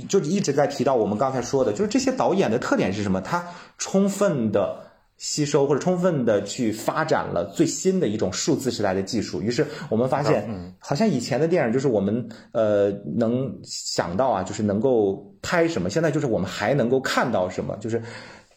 [0.08, 2.92] 就一直在提到我们刚才说的，就是这些导演的特点。
[2.92, 3.22] 是什么？
[3.22, 4.78] 他充分的
[5.16, 18.02] 吸收或者充分的去发展了最新的一种数字时代的技术，于是我们发现，好像以前的电影就是我们呃能想到啊，就是能够拍什么，现在就是我们还能够看到什么，就是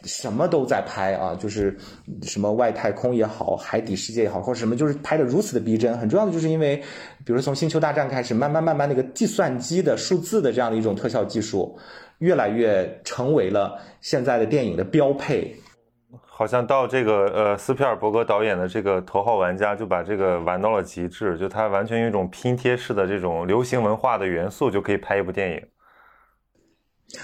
[0.05, 1.77] 什么都在拍啊，就是
[2.23, 5.97] 什么外太空也好，海底世界也好，或者什么，就是拍的如此的逼真。
[5.99, 6.77] 很重要的就是因为，
[7.25, 11.79] 比如从星球大战开始，慢慢慢慢那个计算机的数字的这样的一种特效技术，
[12.19, 15.55] 越来越成为了现在的电影的标配。
[16.27, 25.63] 好像到这个呃斯皮尔伯格导演的这个《头号玩家》就把这个玩到了极致，就他完全用一种拼贴式的这种流行文化的元素就可以拍一部电影。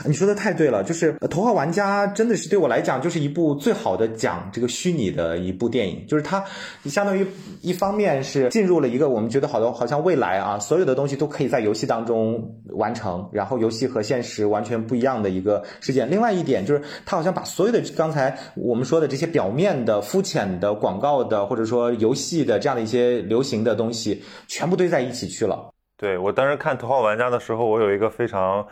[0.06, 6.44] 你说的太对了，就是《头号玩家》真的是对我来讲就是一部最好的讲这个虚拟的一部电影，就是它
[6.84, 7.26] 相当于
[7.60, 16.08] 一方面是进入了一个我们觉得好多好像未来啊，所有的东西都可以在游戏当中完成，然后游戏和现实完全不一样的一个事件。
[16.08, 25.70] 另外一点就是，它好像把所有的刚才我们说的这些表面的、肤浅的、广告的或者说游戏的这样的一些流行的东西，全部堆在一起去了。
[25.96, 28.64] 对我当时看《头号玩家》的时候，我有一个非常。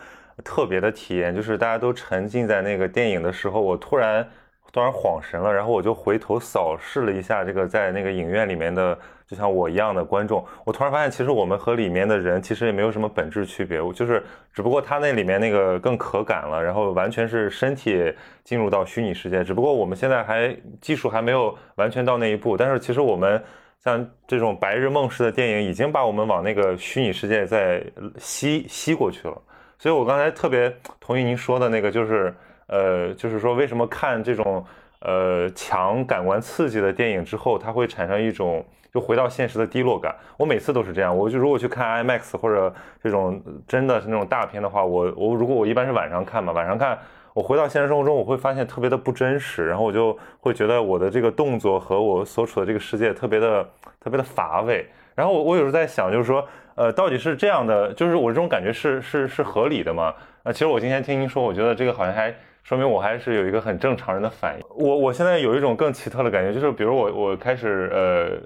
[0.44, 4.26] 特别的体验就是大家都沉浸在那个电影的时候，我突然
[4.72, 8.96] 突然恍神了，然后我就回头扫视了一下这个在那个影院里面的，
[9.26, 14.22] 就像我一样的观众，我突然发现其实我们和里面的人其实也没有什么本质区别，就是
[14.52, 23.42] 只不过他那里面那个更可感了，然后完全是身体进入到虚拟世界，只不过我们现在还技术还没有完全到那一步，但是其实我们
[23.82, 27.82] 像这种白日梦式的电影已经把我们往那个虚拟世界在
[28.18, 29.42] 吸吸过去了。
[29.78, 32.34] 所以，我刚才特别同意您说的那个，就是，
[32.66, 34.64] 呃，就是说，为什么看这种，
[34.98, 40.12] 呃，强感官刺激的电影之后，它会产生一种就回到现实的低落感？
[40.36, 41.16] 我每次都是这样。
[41.16, 46.98] 我就如果去看 IMAX 或者这种真的是那种大片的话，我我如果我一般是晚上看嘛，晚上看，
[47.32, 53.62] 我回到现实生活中，我会发现特别的不真实，然后我就会觉得我的这个动作和我所处的这个世界特别的
[54.00, 54.84] 特别的乏味。
[55.14, 56.44] 然后我我有时候在想，就是说。
[56.78, 60.14] 呃，到底是这样的，就是我这种感觉是是是合理的吗？
[60.44, 64.64] 啊，其实我今天听您说，我觉得这个好像还说明我还是有一个很正常人的反应。
[64.76, 68.38] 我我现在有一种更奇特的感觉，就是比如我我开始呃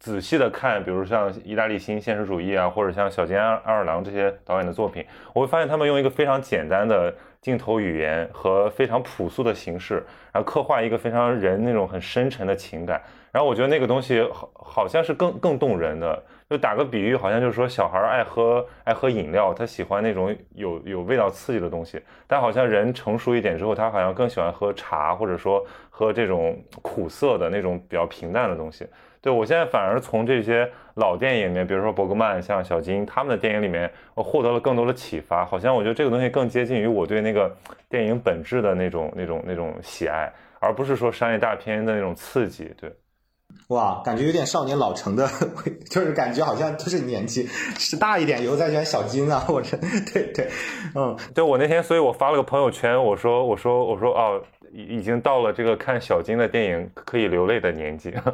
[0.00, 13.00] 仔细的看，比如像意大利新现实主义啊，或者像小津安二郎这些导演的作品，我会发现他们用一个非常简单的镜头语言和非常朴素的形式，然后刻画一个非常人那种很深沉的情感，
[13.32, 16.22] 然后我觉得那个东西好好像是更更动人的。
[16.50, 22.00] 就打个比喻，好像就是说小孩爱喝爱喝饮料，他喜欢那种有有味道刺激的东西。
[22.26, 28.86] 但好像人成熟一点之后，他好像更喜欢喝茶，或者说喝这种苦涩的那种比较平淡的东西。
[29.20, 35.44] 对我现在反而从这些老电影里面，比如说伯格曼、像小金他们的电影里面，我获得了更多的启发。
[35.44, 37.54] 好像我觉得这个东西更接近于我对那个
[37.90, 42.72] 电影本质的那种那种那种喜爱，而不是说商业大片的那种刺激。
[42.80, 42.90] 对。
[43.68, 45.28] 哇，感觉有点少年老成的，
[45.90, 47.46] 就是感觉好像都是年纪
[47.78, 49.76] 是大一点，以后再选小金啊，或者
[50.12, 50.48] 对对，
[50.94, 58.10] 嗯，对我那天，所以我发了个朋友圈，我说我说我说哦，已已经到了这个看小金的电影可以流泪的年纪，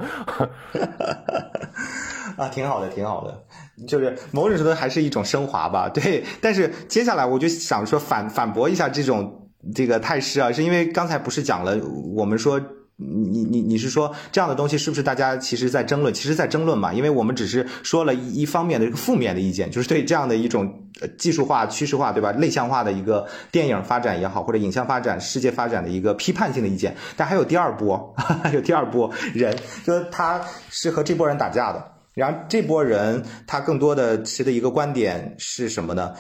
[2.37, 3.45] 啊，挺好的，挺好的，
[3.89, 6.23] 就是某种程度还是一种升华吧，对。
[6.41, 11.77] 但是接下来我就想说反反驳一下这种这个态势啊，是因为刚才不是讲了，
[12.15, 12.61] 我们说。
[12.97, 16.15] 你你你是说这样的东西是不是大家其实在争论？
[16.15, 22.31] 其实在争论嘛，因为我们只是说了一一方面的一个负面的意见，就是对这样的一种技术化、趋势化，对吧？
[22.33, 26.97] 类象化的一个电影发展也好，或者影像发展、世界发展的一个批判性的意见。
[27.17, 31.85] 但还有第二波，还 有第二波人，就是他是和这波人打架的。
[32.15, 36.13] 然后这波人他更多的持的一个观点是什么呢？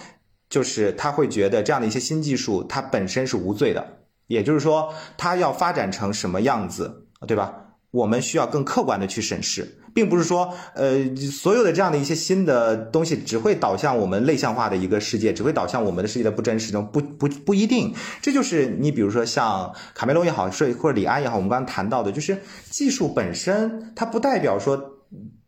[0.50, 3.86] 就是他会觉得这样的一些新技术，它本身是无罪的。
[4.26, 7.54] 也就是说，它要发展成什么样子，对吧？
[7.90, 17.94] 我们需要更客观的去审视，并不是说，呃，所有的这样的一些新的东西只会导向我们类象化的一个世界，只会导向我们的世界的不真实中，不不不一定。
[18.20, 24.90] 这就是你比如说像卡梅隆也好，或者李安也好，我们刚刚谈到的，就是技术本身，它不代表说。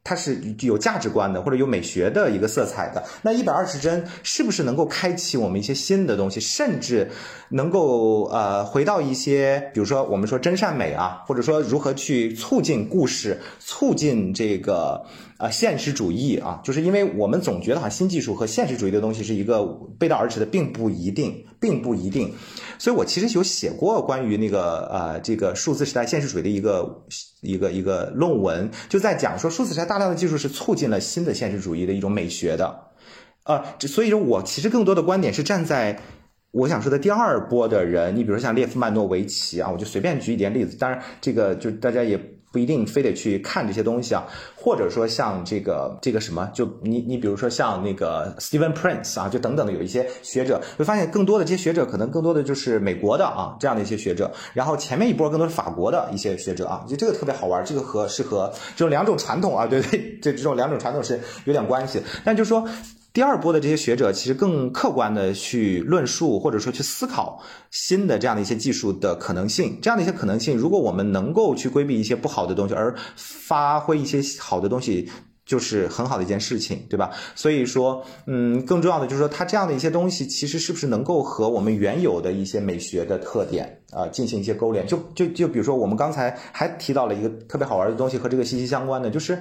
[0.08, 3.02] 它是有价值观的，或者有美学的一个色彩的。
[3.22, 7.10] 那一百二十帧是不是能够开启我们一些新的东西，甚至
[7.48, 15.04] 能够呃回到一些，比如说我们说真善美啊，或者说如何去促进故事，促进这个
[15.38, 16.60] 呃现实主义啊？
[16.64, 19.64] 就是因为我们总觉得哈新技术和现实主义的东西是一个
[19.98, 22.32] 背道而驰的，并不一定，并不一定。
[22.78, 27.04] 所以我其实有写过关于那个呃这个数字时代现实主义的一个
[27.42, 32.74] 一个一个论文，就在讲说数字时代大量的技术是促进了新的现实主义的一种美学的，
[33.44, 35.98] 呃，所以说我其实更多的观点是站在
[36.52, 42.18] 我想说的第二波的人，你比如说像列夫曼诺维奇啊，我就随便举一点例子，当然这个就大家也。
[42.56, 44.24] 不一定非得去看这些东西啊，
[44.56, 62.66] 或者说像这个这个什么，就你你比如说像那个 Steven Prince 啊，就等等的有一些学者，会发现更多的这些学者可能更多的就是美国的啊这样的一些学者，然后前面一波更多是法国的一些学者啊，就这个特别好玩，这个和是和这种两种传统啊，对对，这这种两种传统是有点关系，但就是说。
[63.16, 67.40] 第二波的这些学者其实更客观的去论述，或者说去思考
[67.70, 75.08] 新的这样的一些技术的可能性，这样的一些可能性，如果我们能够去规避一些不好的东西，而发挥一些好的东西，
[75.46, 77.10] 就是很好的一件事情，对吧？
[77.34, 84.86] 所以说，嗯，更重要的就是说，它这样的一些东西，其实是不是能够和我们原有的一些美学的特点啊进行一些勾连？
[84.86, 89.40] 就就就比如说，我们刚才还提到了一个特别好玩的东西，和这个息息相关的，就是，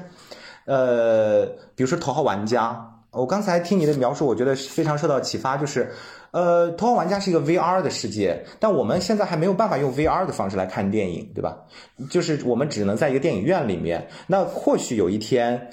[0.63, 1.45] 呃，
[1.75, 2.93] 比如说头号玩家。
[3.15, 5.55] 我刚才听你的描述，我觉得非常受到启发。
[5.55, 5.89] 就是，
[6.31, 11.57] 呃，头号玩家是一个 VR 的世界，但我们现在还没有办法用 VR 的方式来看电影，对吧？
[12.09, 14.05] 就是我们只能在一个电影院里面。
[14.27, 15.69] 那或许有一天，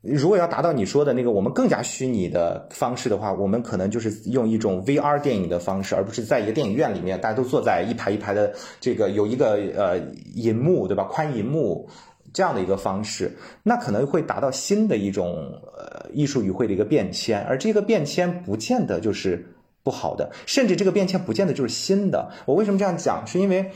[0.00, 9.98] 如果要达到你说的那个我们更加虚拟的方式的话，我们可能就是用一种 VR 电影的方式，而不是在一个电影院里面，大家都坐在一排一排的这个有一个呃
[10.36, 11.02] 银幕，对吧？
[11.10, 11.88] 宽银幕。
[12.32, 22.30] 这样的一个方式，那可能会达到新的一种呃艺术语汇的一个变迁，而这个变迁不见得就是不好的，甚至这个变迁不见得就是新的。
[22.46, 23.26] 我为什么这样讲？
[23.26, 23.70] 是因为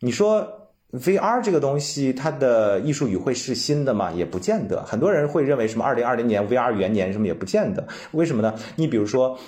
[0.00, 0.46] 你说
[0.92, 4.10] VR 这个东西，它的艺术语汇是新的吗？
[4.12, 4.82] 也不见得。
[4.84, 7.86] 很多人会认为什么二零二零年 VR 元年什么也不见得。
[8.12, 8.54] 为什么呢？
[8.76, 9.38] 你比如说。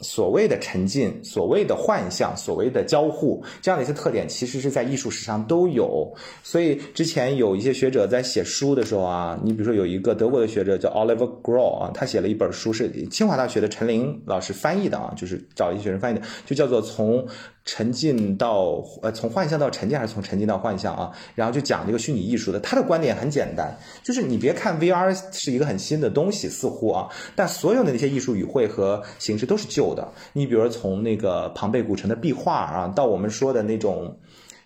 [0.00, 6.12] 所谓的沉浸，所谓的幻象，所谓的交互，这样的一些特点，其实是在艺术史上都有。
[6.42, 17.26] 所以之前有一些学者在写书的时候啊，你比如说有一个德国的学者叫 Oliver Groh 啊，他写了一本书，是清华大学的陈琳老师翻译的啊，就是找一些学生翻译的，就叫做从。
[17.64, 21.12] 沉浸到呃，从幻象到沉浸，还是从沉浸到幻象啊？
[21.34, 30.10] 然后就讲这个虚拟艺术的，他的观点很简单，就是你别看 VR 是一个很新的东西，似乎啊，但所有的那些艺术语汇和形式都是旧的。
[30.32, 34.18] 你比如从那个庞贝古城的壁画啊，到我们说的那种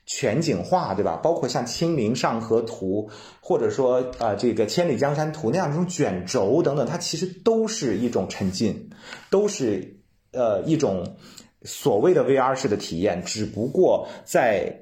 [0.06, 1.16] 全景画，对吧？
[1.16, 8.88] 包括像《清明上河图》，或者说呃这个《千里江山图》那样这种卷轴等等，它其实都是一种沉浸，
[9.30, 9.98] 都是
[10.32, 11.16] 呃一种。
[11.64, 14.80] 所谓的 VR 式的体验，只不过在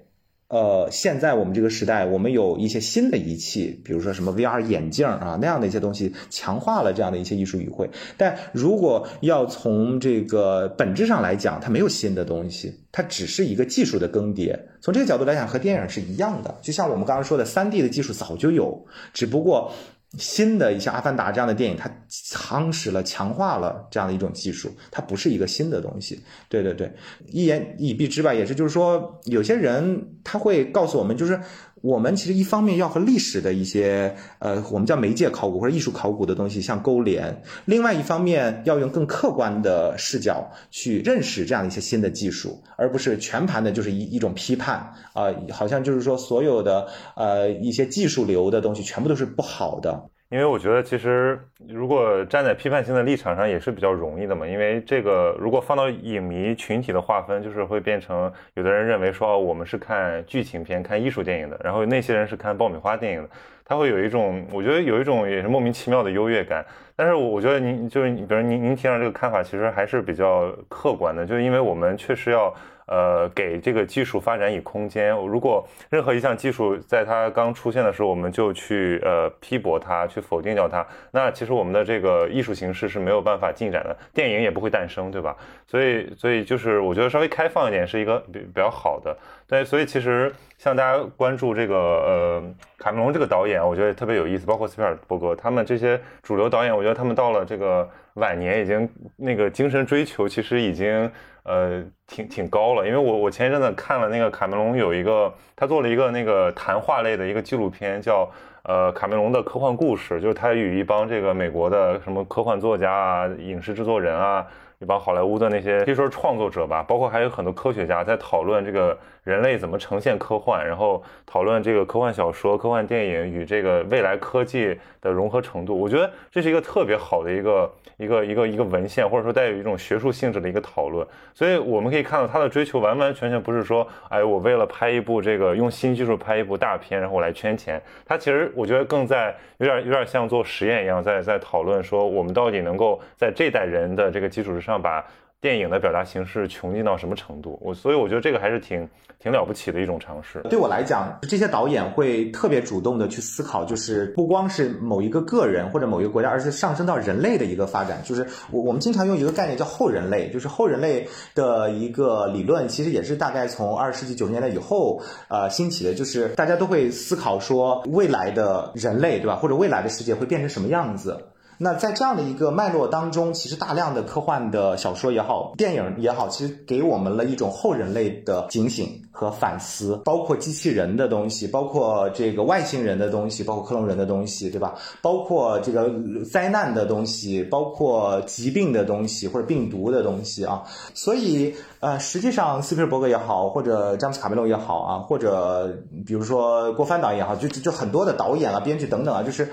[0.49, 7.89] 呃现在我们这个时代，我们有一些新的仪器，比如说什么 VR 眼镜啊那样的一些东西，强化了这样的一些艺术语汇。
[8.19, 14.59] 但如果要从这个本质上来讲，它没有新的东西，它只是一个技术的更迭。
[14.81, 16.55] 从这个角度来讲，和电影是一样的。
[16.61, 19.73] 就像我们刚刚说的，3D 的技术早就有，只不过。
[20.19, 26.23] 新的一些《阿凡达》这样的电影，它夯实了、强化了这样的一种技术，它不是一个新的东西。
[26.49, 26.93] 对对对，
[27.29, 31.41] 一言以蔽之吧，也是就是说，有些人他会告诉我们，就是
[31.83, 50.09] 我们其实一方面要和历史的一些呃，我们叫媒介考古或者艺术考古的东西相勾连，另外一方面要用更客观的视角去认识这样一些新的技术，而不是全盘的就是一一种批判啊，好像就是说所有的呃一些技术流的东西全部都是不好的。
[50.33, 54.47] 因为我觉得，其实如果站在批判性的立场上，也是比较容易的嘛。
[54.47, 63.29] 因为这个，如果放到影迷群体的划分，就是会变成有的人认为说，我们是看剧情片、看艺术电影的，然后那些人是看爆米花电影的，
[63.63, 66.65] 他会有一种，我觉得有一种也是莫名其妙的优越感。
[66.97, 72.51] 但是我觉得您就是，比如您您提上这个看法，其实还是比较客观的，就是因为我们确实要。
[72.87, 75.11] 呃，给这个技术发展以空间。
[75.11, 85.37] 如果任何一项技术在它刚出现的时候，我们就去呃批驳它，去否定掉它，那其实我们的这个艺术形式是没有办法进展的，电影也不会诞生，对吧？
[85.67, 89.17] 所以，所以就是我觉得稍微开放一点是一个比比较好的。
[89.47, 92.43] 对，所以其实像大家关注这个呃
[92.79, 101.11] 卡梅隆这个导演，我觉得特别有意思，包括斯皮尔伯格他们这些主流导演，我觉得他们到了这个晚年，已经那个精神追求其实已经。
[101.45, 108.31] 呃，挺挺高了，因为我我前一阵子看了那个卡梅隆有一个，他做了一个那个谈话类的一个纪录片，叫
[108.63, 114.47] 呃卡梅隆的科幻故事，就是他与一帮这个美国的什么科幻作家啊、影视制作人啊。
[114.83, 125.79] 一帮好莱坞的那些可以说创作者吧，包括还有很多科学家在讨论这个人类怎么呈现科幻，然后讨论这个科幻小说、科幻电影与这个未来科技的融合程度。
[125.79, 131.07] 我觉得这是一个特别好的一个一个一个一个文献，或者说带有一种学术性质的一个讨论。
[131.33, 137.81] 所以我们可以看到他的追求完完全全不是说，哎，我为了拍一部这个用新技术拍一部大片，然后我来圈钱。
[138.05, 144.72] 他其实我觉得更在有点有点像做实验一样，在在讨论说我们到底能够在这代人的这个基础之上。
[144.73, 145.07] 要把
[145.41, 147.59] 电影的表达形式穷尽到什么程度。
[147.61, 150.41] 我所以我觉得这个还是挺挺了不起的一种尝试。
[150.49, 158.01] 对我来讲，这些导演会特别主动的去思考，就是不光是某一个个人或者某一个国家，而是上升到人类的一个发展。
[158.05, 171.19] 就是我我们经常用一个概念叫后人类，就是后人类的一个理论，其实也是大概从二十世纪九十年代以后呃兴起的，就是大家都会思考说未来的人类对吧，或者未来的世界会变成什么样子。
[171.63, 184.75] 那在这样的一个脉络当中，其实大量的科幻的小说也好，电影也好，其实给我们了一种后人类的警醒和反思，包括机器人的东西，包括这个外星人的东西，包括克隆人的东西，对吧？
[185.01, 185.89] 包括这个
[186.29, 190.65] 灾难的东西，包括疾病的东西或者病毒的东西啊。
[190.95, 195.73] 所以，呃，实际上斯皮尔伯格也好，或者詹姆斯卡梅隆也好啊，或者
[196.05, 199.49] 比如说郭帆导演也好，就就很多的导演啊、编剧等等啊，就是。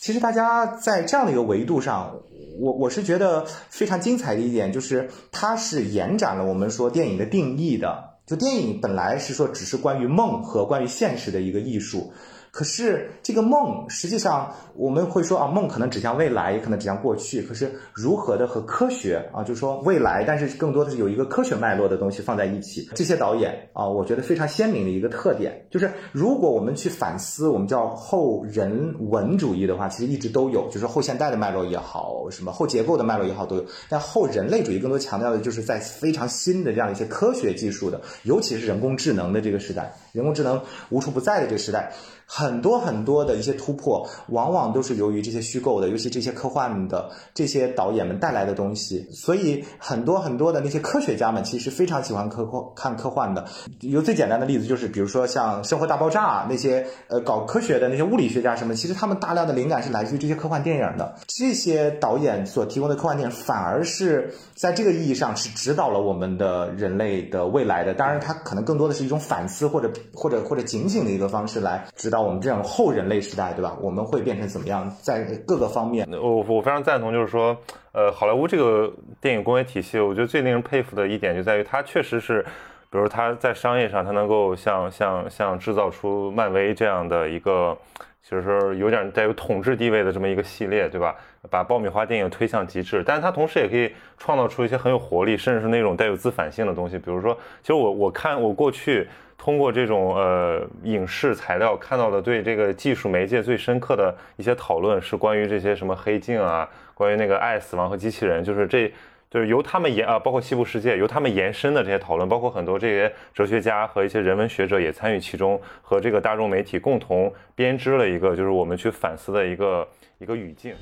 [0.00, 2.16] 其实大家在这样的一个维度上，
[2.58, 8.08] 我我是觉得非常精彩的一点，就是它是延展了我们说电影的定义的。
[8.26, 12.14] 就电影本来是说只是关于梦和关于现实的一个艺术。
[12.50, 17.42] 可是这个梦，实际上我们会说啊，梦可能指向未来，也可能指向过去。
[17.42, 22.88] 可是如何的和科学啊，就是说未来，但是更多的是有一个科学脉络的东西放在一起。
[22.94, 33.64] 这些导演啊，我觉得非常鲜明的一个特点，就是如果我们去反思，我们叫后人文主义的话，其实一直都有，就是后现代的脉络也好，什么后结构的脉络也好都有。
[33.88, 41.92] 但后人类主义更多强调的就是在非常新的这样一些科学技术的，尤其是人工智能的这个时代，人工智能无处不在的这个时代。
[42.32, 49.04] 很多很多的一些突破，往往都是由于这些虚构的，尤其这些科幻的这些导演们带来的东西。
[49.10, 53.44] 所以很多很多的那些科学家们其实非常喜欢科幻看科幻的。
[53.80, 61.16] 有最简单的例子就是，比如说像《生活大爆炸》那些呃搞科学的那些物理学家什么，其实他们大量的灵感是来自于这些科幻电影的。
[61.26, 67.92] 这些导演所提供的科幻电影，反而是在这个意义上是指导了我们的人类的未来的。
[67.92, 72.22] 当然，它可能更多的是一种反思或者或者或者警醒的一个方式来指导。
[72.22, 73.76] 我们这种后人类时代，对吧？
[73.80, 74.90] 我们会变成怎么样？
[75.02, 77.56] 在各个方面，我我非常赞同，就是说，
[77.92, 82.42] 呃，好莱坞这个电影工业体系，我觉得最令人佩服的一点就在于，它确实是，
[82.90, 87.76] 比如它在商业上，它能够像像像制造出漫威这样的一个，
[88.22, 91.16] 就是有点带有统治地位的这么一个系列，对吧？
[91.48, 96.98] 把爆米花电影推向极致，但是它同时也可以创造出一些很有活力，甚至是那种带有自反性的东西。
[96.98, 97.32] 比如说，
[97.62, 99.08] 其实我我看我过去。
[99.42, 108.92] 通过这种呃影视材料看到的对这个技术媒介最深刻的一些讨论，是关于这些什么黑镜啊，关于那个爱、死亡和机器人，就是这
[109.30, 119.88] 就是由他们延啊，包括西部世界由他们延伸的这些讨论，包括很多这些哲学家和一些人文学者也参与其中，和这个大众媒体共同编织了一个就是我们去反思的一个
[120.18, 120.74] 一个语境。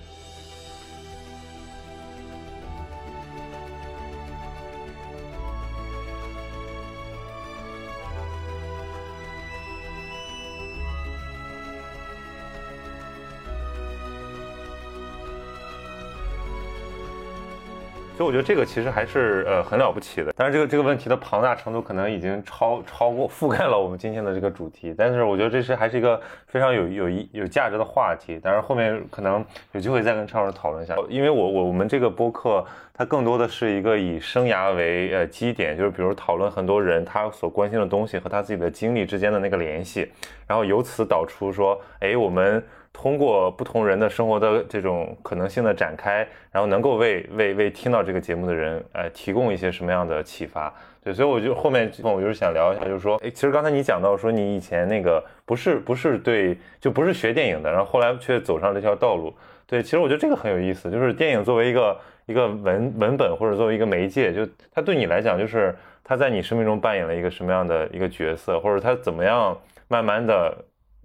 [18.18, 40.10] 所以我觉得这个其实还是呃很了不起的，但是这个这个问题的庞大程度可能已经超超过覆盖了我们今天的这个主题，但是我觉得这是还是一个非常有有一有价值的话题，但是后面可能有机会再跟畅老师讨论一下，因为我我我们这个播客它更多的是一个以生涯为呃基点，就是比如讨论很多人他所关心的东西和他自己的经历之间的那个联系，
[40.44, 42.60] 然后由此导出说，哎我们。
[42.92, 50.72] 通过不同人的生活的这种可能性的展开，然后能够为为为听到这个节目的人，呃，提供一些什么样的启发？
[51.04, 59.32] 对，所以我就后面我就是想聊一下，就是说，哎，其实刚才你讲到说你以前那个不是不是对，就不是学电影的，然后后来却走上这条道路。
[59.66, 70.56] 对，其实我觉得这个很有意思，就是电影作为一个一个文文本或者作为一个媒介，就它对你来讲，就是它在你生命中扮演了一个什么样的一个角色，或者它怎么样慢慢的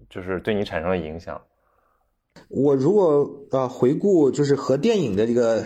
[0.10, 1.40] 就是对你产生了影响。
[2.50, 5.66] 我如果呃回顾就是和电影的这个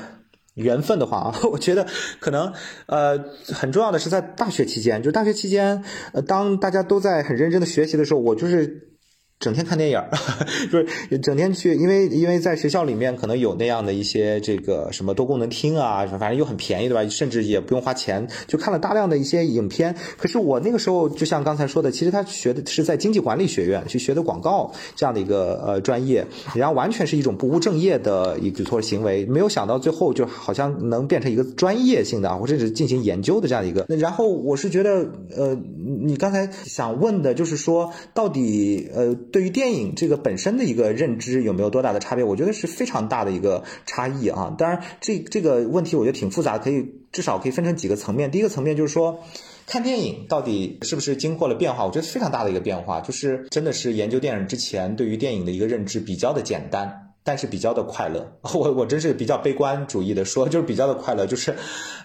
[0.55, 1.85] 缘分的话啊， 我觉得
[2.19, 2.53] 可能
[2.87, 3.17] 呃
[3.53, 8.96] 很重要的是在大学期间，就大学期间，呃当大家都在很认真的学习的时候，我就是。
[9.39, 10.01] 整天看电影，
[10.71, 17.07] 就是整天去，因为因为在学校里面可能有那样的一些这个什么多功能厅啊，反正又很便宜对吧？
[17.07, 19.95] 甚至也不用花钱，就看了大量的一些影片。
[20.17, 26.25] 可是我那个时候就像刚才说的，其实他学的是在经济管理学院去学的广告这样的一个呃专业，
[26.55, 29.23] 然后完全是一种不务正业的一个举措行为。
[29.27, 33.85] 没有想到最后就好像能变成一个专业性的，或者是进行研究的这样一个。
[33.87, 35.55] 那然后我是觉得呃，
[36.03, 39.15] 你刚才想问的就是说到底呃。
[39.31, 42.23] 对于电影这个本身的一个认知有没有多大的差别？
[42.23, 44.55] 我觉得是非常大的一个差异啊。
[44.57, 48.31] 当然，这这个问题我觉得挺复杂，可以至少可以分成几个层面。
[48.31, 49.23] 第一个层面就是说。
[49.69, 51.85] 看电影到底是不是经过了变化？
[51.85, 57.06] 我觉得非常大的一个变化，就是真的是研究电影之前对于电影的一个认知比较的简单。
[57.27, 58.25] 但是比较的快乐，
[58.55, 61.53] 我我真是比较悲观主义的说， 就是比较的快乐，就是，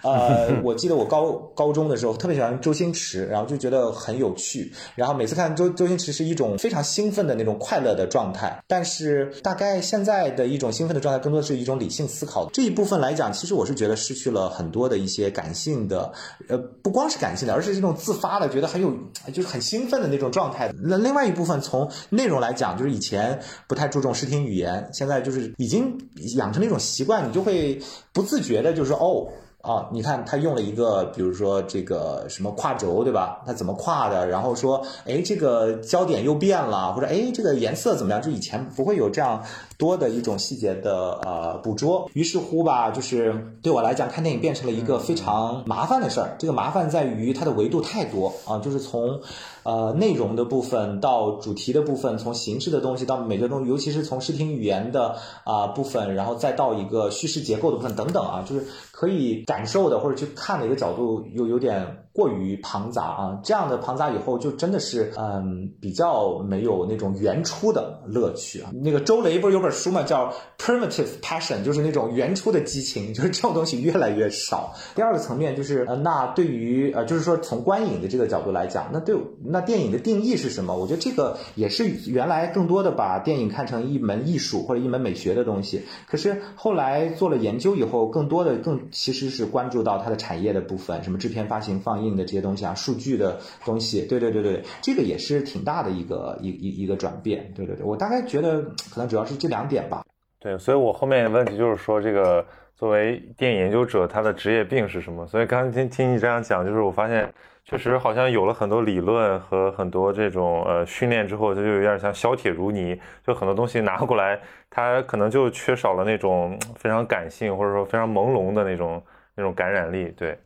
[0.01, 8.61] 呃， 我记得我高高中的时候特别喜欢周星驰，然后就觉得很有趣，然后每次看周周星驰是一种非常兴奋的那种快乐的状态。
[8.67, 16.11] 但是大概现在的一种兴奋的状态，更多的是一种理性思考这一部分来讲，其实我是觉得失去了很多的一些感性的，
[16.49, 18.93] 呃，不光是感性的，而是这种自发的，觉得很有
[19.33, 20.69] 就是很兴奋的那种状态。
[20.83, 25.12] 那另外一部分从内容来讲，就是以前不太注重视听语言，现在。
[25.21, 25.97] 就是已经
[26.35, 27.79] 养成了一种习惯，你就会
[28.11, 29.27] 不自觉的，就是哦。
[29.63, 33.41] 啊，你看他用了一个，比如说这个什么跨轴，对吧？
[33.45, 34.27] 他怎么跨的？
[34.27, 38.21] 然后说，哎，这个焦点又变了，或者哎，这个颜色怎么样？
[38.21, 39.41] 就以前不会有这样
[39.77, 42.09] 多的一种细节的呃捕捉。
[42.13, 46.35] 于是乎吧，就是对我来讲，看电影变成了一个非常麻烦的事儿。
[46.37, 49.17] 这个麻烦在于它的维度太多啊，就是从
[49.63, 59.43] 呃内容的部分到主题的部分，从形式的东西到美学东西，尤其是从视听语言的啊部分，然后再到一个叙事结构的部分等等啊，就是可以。
[59.45, 62.02] 感受的或者去看的一个角度又有点。
[62.13, 68.69] 过于庞杂啊，这样的庞杂以后就真的是嗯比较没有那种原初的乐趣啊。
[68.71, 74.75] 那个周雷不是有本书嘛，叫 Primitive Passion，就是那种原初的激情，就是这种东西越来越少。
[74.93, 80.77] 第二个层面就是呃，那对于呃，就是说从观影的这个角度来讲，那对那电影的定义是什么？
[80.77, 92.02] 我觉得这个也是原来更多的把电影看成一门艺术或者一门美学的东西，可是后来做了研究以后，更多的更其实是关注到它的产业的部分，什么制片、发行、放映。
[92.03, 100.03] 硬的这些东西啊，数据的东西，对对对对，这个也是挺大的一个一一一个转变，对对对，我大概觉得可能主要是这两点吧。
[100.39, 102.45] 对，所以我后面的问题就是说，这个
[102.75, 105.25] 作为电影研究者，他的职业病是什么？
[105.25, 107.33] 所以刚刚听听你这样讲，就是我发现
[107.63, 114.37] 确实好像有了很多理论和很多这种呃训练之后，它就有点像削铁如泥，就很多东西拿过来，
[114.69, 119.01] 它可能就缺少了那种非常感性或者说非常朦胧的那种
[119.35, 120.37] 那种感染力，对。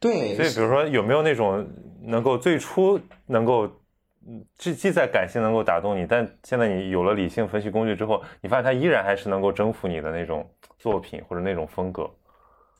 [0.00, 1.66] 对，所以比如说有没有那种
[2.02, 3.68] 能够最初能够，
[4.56, 12.08] 既既在感性能够打动你，但现在你有了理性分析工具之后，你发现它依然还是能够征服你的那种作品或者那种风格。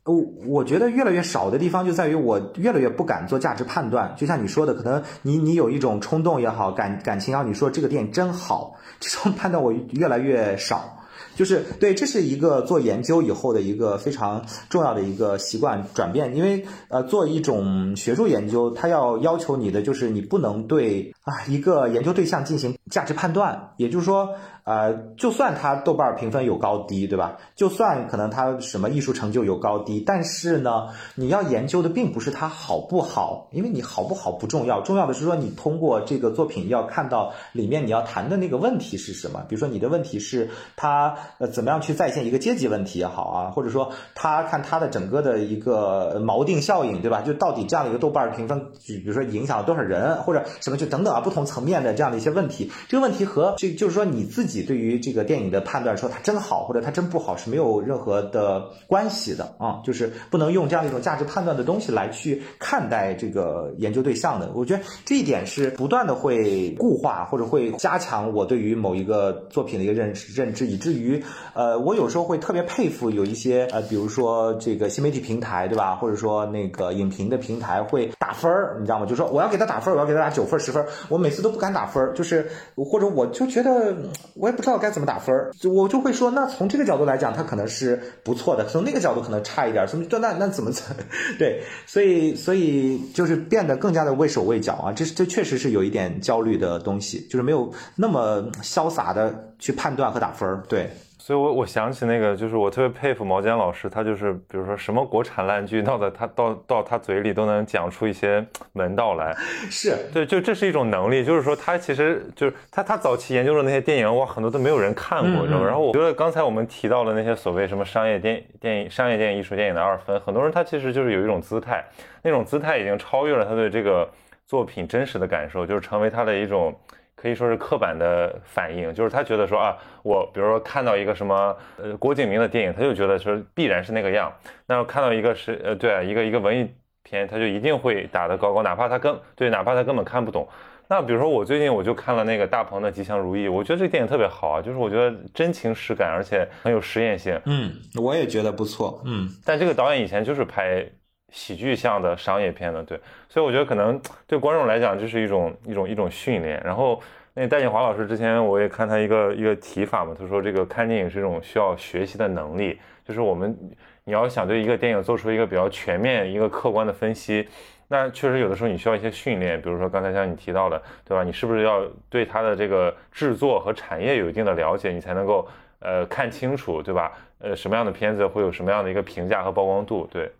[0.04, 0.14] 我
[0.46, 4.14] 我觉得越来越少的地方就在于我越来越不敢做价值判断。
[4.16, 10.97] 就像你说的，可能你你有一种冲动也好，感感情也好，你说这个电影真好，这种判断我越来越少。
[11.38, 24.30] 就是对，这是一个做研究以后的一个非常重要的一个习惯转变，因为呃，做一种学术研究，它要要求你的就是你不能对啊一个研究对象进行价值判断，也就是说。
[24.68, 27.38] 呃，就算他豆瓣评分有高低，对吧？
[27.56, 39.42] 就算可能他什么艺术成就有高低，但是呢，你要研究的并不是他好不好，因为你好不好不重要，重要的是说你通过这个作品要看到里面你要谈的那个问题是什么。
[39.48, 47.22] 比如说你的问题是他呃怎么样去再现一个阶级问题也好啊，或者说他看他的整个的一个锚定效应，对吧？
[47.22, 54.57] 就到底这样的一个豆瓣评分，就比如说影响了多少人，或者什么就等等啊，不同层面的这样的一些问题，这个问题和这就是说你自己。
[54.62, 64.50] 对于这个电影的判断，说它真好或者它真不好是没有任何的关系的啊，就是不能用这样一种价值判断的东西来去看待这个研究对象的。
[64.54, 71.22] 我觉得这一点是不断的会固化或者会加强我对于某一个作品的一个认识认知，以至于
[71.54, 79.06] 呃，我有时候会特别佩服有一些呃，比如说这个新媒体平台对吧，或者说那个影评的平台会打分儿，你知道吗？
[79.06, 83.96] 就说我要给他打分，我要给他打九分十分，我每次都不敢打分，就是或者我就觉得
[84.38, 84.48] 我。
[84.48, 89.86] 也不知道该怎么打分儿，我就会说，那从这个角度来讲，它可能是不错的；从那个角度可能差一点。
[89.86, 90.82] 从那那怎么怎
[91.38, 91.62] 对？
[91.86, 94.92] 所以所以就是变得更加的畏手畏脚啊！
[94.92, 100.62] 这这确实是有一点焦虑的东西，就是没有那么潇洒的去判断和打分儿。
[100.66, 100.90] 对。
[101.28, 109.36] 所以，我我想起那个，就是我特别佩服毛尖老师，他就是，比如说什么国产烂剧，到的他到到他嘴里都能讲出一些门道来。
[109.68, 115.66] 是对，就这是一种能力，就是说他其实就是他他早期研究的那些电影，哇，很多都没有人看过，知道吗？
[115.66, 121.84] 然后我觉得刚才我们提到的那些所谓什么商业电电影、商业电影、艺术电影的二分，很多人他其实就是有一种姿态，
[122.22, 124.10] 那种姿态已经超越了他对这个
[124.46, 126.74] 作品真实的感受，就是成为他的一种。
[127.20, 134.32] 可以说是刻板的反应，就是他觉得说啊，我比如说看到一个什么呃郭敬明的电影，他就觉得说必然是那个样。
[134.66, 136.70] 那看到一个是呃对啊一个一个文艺
[137.02, 140.48] 片，他就一定会打得高高，哪怕他根对哪怕他根本看不懂。
[140.90, 147.38] 那比如说我最近我就看了那个大鹏的《吉祥如意》，我觉得这个电影特别好啊，就是我觉得真情实感，而且很有实验性。
[147.44, 149.02] 嗯，我也觉得不错。
[149.04, 150.82] 嗯，但这个导演以前就是拍
[151.30, 152.98] 喜剧向的商业片的，对，
[153.28, 156.60] 所以我觉得可能对观众来讲就是一种一种一种训练。
[156.64, 157.00] 然后
[157.34, 163.56] 那戴锦华老师之前我也看他一个一个提法嘛，他说这个看电影是一种需要学习的能力，就是我们
[164.04, 167.46] 你要想对一个电影做出一个比较全面、一个客观的分析。
[167.90, 171.24] 那确实有的时候你需要一些训练，比如说刚才像你提到的，对吧？
[171.24, 175.46] 你是不是要对它的这个制作和产业有一定的了解，你才能够
[175.80, 177.12] 呃看清楚，对吧？
[177.38, 180.08] 呃，什么样的片子会有什么样的一个评价和曝光度？
[180.10, 180.30] 对。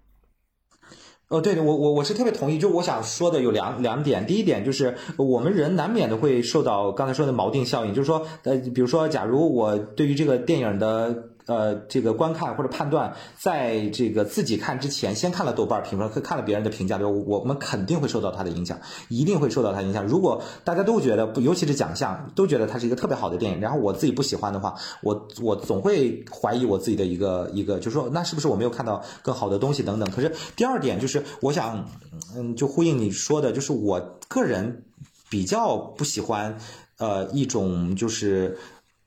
[1.28, 2.58] 哦，对的，我我我是特别同意。
[2.58, 11.24] 就我想说的有两两点，第一点就是我们人难免的会受到刚才说的锚定效应，就是说，呃，比如说，假如我对于这个电影的。
[11.48, 17.26] 呃，这个观看或者判断，在这个自己看之前，先看了豆瓣评分，看了别人的评价，比如？
[17.26, 18.78] 我们肯定会受到它的影响，
[19.08, 20.06] 一定会受到它影响。
[20.06, 30.10] 如果大家都觉得，尤其是奖项，都觉得它是一个特别好的电影，然后我自己不喜欢的话，我我总会怀疑我自己的一个一个，就是说，那是不是我没有看到更好的东西等等？
[30.10, 31.88] 可是第二点就是，我想，
[32.36, 34.84] 嗯，就呼应你说的，就是我个人
[35.30, 36.58] 比较不喜欢，
[36.98, 38.58] 呃，一种就是。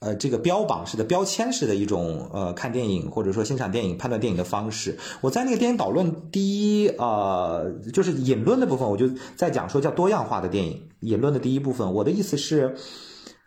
[0.02, 4.98] 呃，这个标榜式的、标签式的一种呃看电影或者说欣赏电影、判断电影的方式。
[5.22, 10.90] 我在那个电影导论第一呃，就是引论的部分，我就在讲说叫多样化的电影。
[11.02, 12.76] 引论的第一部分，我的意思是，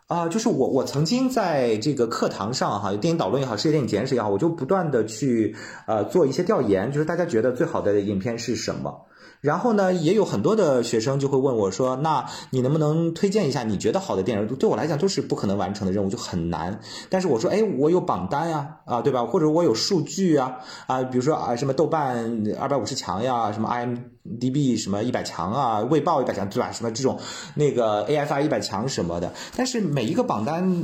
[0.07, 5.57] 啊，就是我我曾经在这个课堂上哈，电影导论也好，世界电影简史也好，我就不断的去
[5.89, 9.07] 呃做一些调研，就是大家觉得最好的影片是什么。
[9.45, 16.81] 然后呢，也有很多的学生就会问我说：“那你能不能推荐一下你觉得好的电影？”对我来讲都是不可能完成的任务，就很难。
[17.11, 19.27] 但是我说：“哎，我有榜单呀，啊，对吧？
[19.27, 26.73] 或者我有数据啊，啊，比如说啊，什么豆瓣二百五十强呀，什么 IMDB 什么一百强啊，卫报一百强，对吧？
[26.73, 27.21] 什么这种
[27.55, 29.31] 那个 AFI 一百强什么的。
[29.55, 30.75] 但是每一个榜单，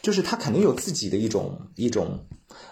[0.00, 2.20] 就是它肯定有自己的一种一种。”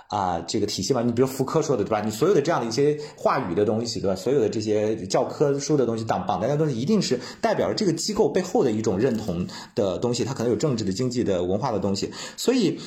[0.09, 2.00] 啊，这个体系嘛，你比如福柯说的，对吧？
[2.00, 4.16] 你所有的这样的一些话语的东西，对吧？
[4.16, 12.78] 所有的这些教科书的东西，榜榜单的东西，一定是代表着这个机构背后的一种认同的东西，它可能有政治的、经济的、文化的东西，所以。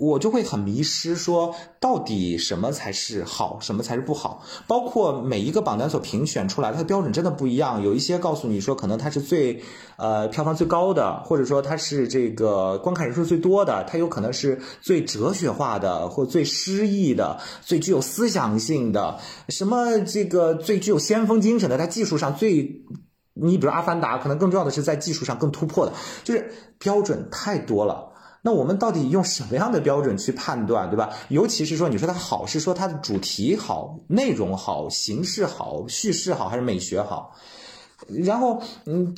[0.00, 4.42] 我就会很迷失，说到底什么才是好，什么才是不好？
[4.66, 7.82] 包括每一个榜单所评选出来，它的标准真的不一样。
[7.82, 9.62] 有一些告诉你说，可能它是最，
[9.98, 19.18] 呃，票房最高的，或者说它是这个观看人数最多的，它有可能是最哲学化的，或最诗意的，最具有思想性的，
[19.50, 22.86] 什么这个最具有先锋精神的，它技术上最，
[23.34, 25.92] 你比如《阿凡达》，可能更重要的是在技术上更突破的，
[26.24, 28.09] 就是标准太多了。
[28.42, 31.10] 那我们到底用什么样的标准去判断，对吧？
[31.28, 37.34] 尤其是说，你说它好，是说它的主题好、内容好、形式好、叙事好，还是美学好？
[38.08, 39.14] 然后，嗯，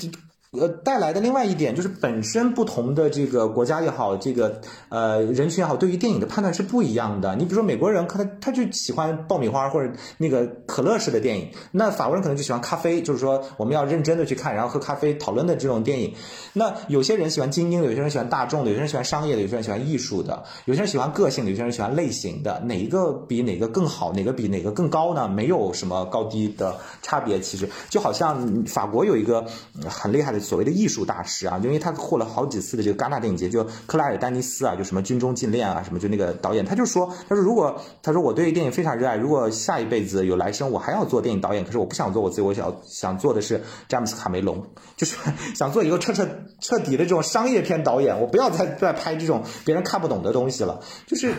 [0.60, 7.34] 呃，带来的另外一点就是，本身不同的这个国家也好，这个呃人群也好，对于电影的判断是不一样的。
[7.36, 16.12] 你比如说美国人，他他就喜欢爆米花或者那个可乐式的电影，那法国人可能就喜欢咖啡，就是说我们要认真的去看，然后喝咖啡讨论的这种电影。
[16.52, 22.60] 那有些人喜欢精英的，有些人喜欢大众的，有些人喜欢商业的，有些人喜欢艺术的，有些人喜欢个性的，有些人喜欢类型的。
[22.66, 24.12] 哪一个比哪个更好？
[24.12, 25.26] 哪个比哪个更高呢？
[25.26, 29.46] 没有什么高低的差别，其实就好像法国有一个
[29.88, 30.41] 很厉害的。
[30.42, 44.66] 所谓的艺术大师啊，因为他获了好几次的这个戛纳电影节，就克莱尔丹尼斯啊，就什么军中禁恋啊，什么就那个导演，他就说，他说如果他说我对电影非常热爱，如果下一辈子有来生，我还要做电影导演，可是我不想做我自己，我想想做的是詹姆斯卡梅隆，
[44.96, 45.16] 就是
[45.54, 46.28] 想做一个彻彻
[46.60, 51.32] 彻底的这种商业片导演，我不要再再拍这种别人看不懂的东西了，就是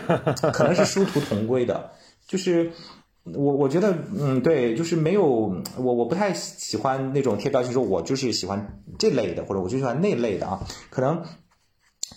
[0.52, 1.90] 可能是殊途同归的，
[2.26, 2.72] 就是。
[3.32, 5.24] 我我觉得，嗯，对，就是没有
[5.78, 10.60] 我，我不太喜欢那种贴标签，说我就是喜欢这类的，或者我就喜欢那类的啊。
[10.90, 11.24] 可能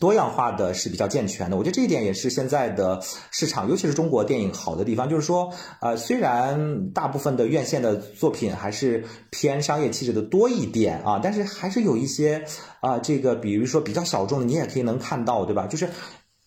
[0.02, 1.56] 多样化的是比较健全的。
[1.56, 3.02] 我觉得这一点也是现在的
[3.32, 12.44] 市场，尤其是中国电影好的地方，就是说，呃，虽然大部分的院线的作品还是偏商业气质的多一点啊，但是还是有一些
[12.82, 15.68] 啊，这个比如说比较小众的，你也可以能看到，对吧？
[15.68, 15.88] 就是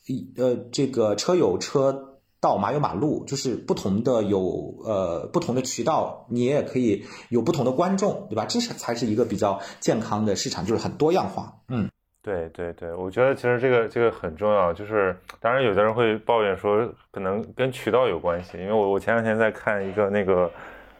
[0.04, 2.08] 一呃，这个车有车。
[2.40, 8.46] 道马有马路，就是不同的有呃不同的渠道，你也可以有不同的观众，对吧？
[8.46, 11.52] 这是才是一个比较健康的市场，就是很多样化。
[11.68, 11.90] 嗯，
[12.22, 14.72] 对对对，我觉得其实这个这个很重要。
[14.72, 20.50] 就是当然有的人会抱怨说，可能跟渠道有关系，因为我我前两天在看一个那个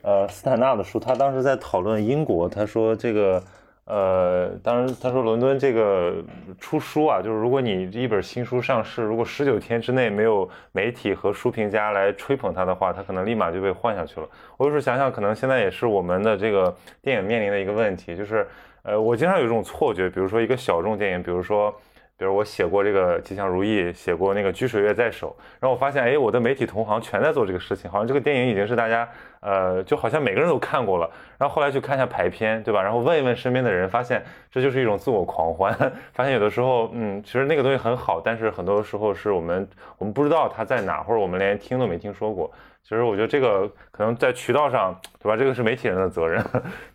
[0.03, 3.43] 呃斯坦纳的书，他当时在讨论英国，他说这个。
[3.91, 6.23] 呃，当然，他说伦敦这个
[6.61, 14.29] 出书啊，就是如果你一本新书上市，如果十九天之内没有媒体和书评家来吹捧它的话，它可能立马就被换下去了。
[14.57, 16.73] 我有时候想想，可能现在也是我们的这个
[17.03, 18.47] 电影面临的一个问题，就是
[18.85, 21.75] 呃，我经常有这种错觉，比如说一个小众电影，比如说。
[22.17, 29.09] 比如我写过这个《吉祥如意》，写过那个《掬水月在手》，然后我发现，哎，我的媒体同行全在做这个事情，好像这个电影已经是大家，
[29.41, 31.11] 呃，就好像每个人都看过了。
[31.39, 32.83] 然后后来去看一下排片，对吧？
[32.83, 35.73] 然后问一问身边的人，发现这就是一种自我狂欢。
[36.13, 39.69] 发现有的时候，嗯，其实那个东西很好，但是很多时候是我们
[39.99, 42.51] 我们不知道它在哪，或者我们连听都没听说过。
[42.83, 45.37] 其实我觉得这个可能在渠道上，对吧？
[45.37, 46.43] 这个是媒体人的责任，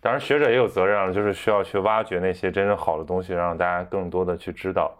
[0.00, 4.92] 当然学者也有责任啊，就是需要去挖掘那些真正好的东西，让大家更多的去知道。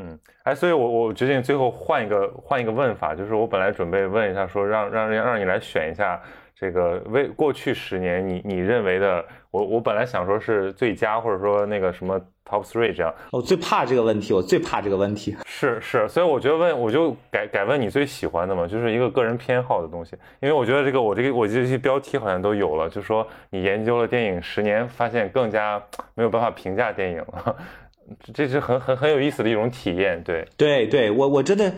[0.00, 6.20] 嗯，哎，所以，我我决定最后换一个换一个问法，就是我本来准备问一下，说让让让让你来选一下
[6.54, 12.16] 这个为过去十年你你认为的，我我本来想说是最佳，或者说那个什么
[12.48, 13.12] top three 这样。
[13.32, 15.36] 我最怕这个问题，我最怕这个问题。
[15.44, 25.82] 是是，所以我觉得问我就改改问你最喜欢的嘛，就是一个个人偏好的东西，因为我觉得这个我这个我这些标题好像都有了，就说你研究了电影十年，发现更加
[26.14, 27.56] 没有办法评价电影了。
[28.34, 31.72] 这是很很很有意思的一种体验，对对对，我我真的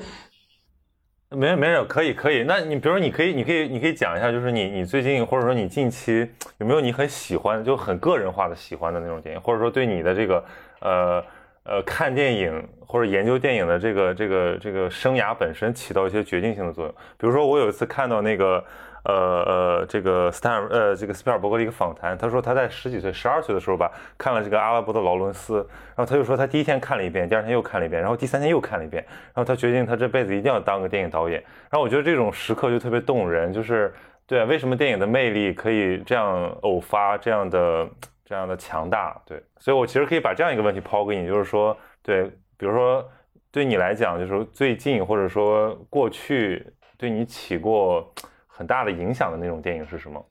[1.30, 2.42] 没事没事，可以可以。
[2.44, 6.28] 那你比如说，你可以你可以你可以讲一下，就是你你最近或者说你近期
[6.58, 10.44] 有没有你很喜欢就很个人化的喜欢的那种电影，或者说对你的这个
[10.80, 11.24] 呃
[11.64, 16.94] 呃看电影或者研究电影的这个这个这个生涯本身起到一些决定性的作用。
[17.18, 18.64] 比如说我有一次看到那个。
[19.04, 29.02] 呃呃，这个斯坦呃这个斯皮尔伯格的一个访谈，他说他在十几岁、十二岁的时候吧，看了这个阿拉伯的劳伦斯，然后他就说他第一天看了一遍，第二天又看了一遍，然后第三天又看了一遍，
[29.34, 31.40] 然后他决定他这辈子一定要当个电影导演。
[31.70, 33.90] 然后我觉得这种时刻就特别动人，就是
[34.26, 37.88] 对为什么电影的魅力可以这样偶发，这样的
[38.24, 39.18] 这样的强大？
[39.24, 42.24] 对，所以我其实可以把这样一个问题抛给你，就是说，对，
[42.58, 43.02] 比如说
[43.50, 46.66] 对你来讲，就是最近或者说过去
[46.98, 48.12] 对你起过。
[48.60, 50.22] 很大的影响的那种电影是什么？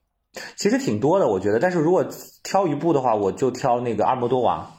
[0.56, 1.60] 其实挺多的，我觉得。
[1.60, 2.06] 但是如果
[2.44, 4.70] 挑一部的话，我就挑那个阿莫多瓦。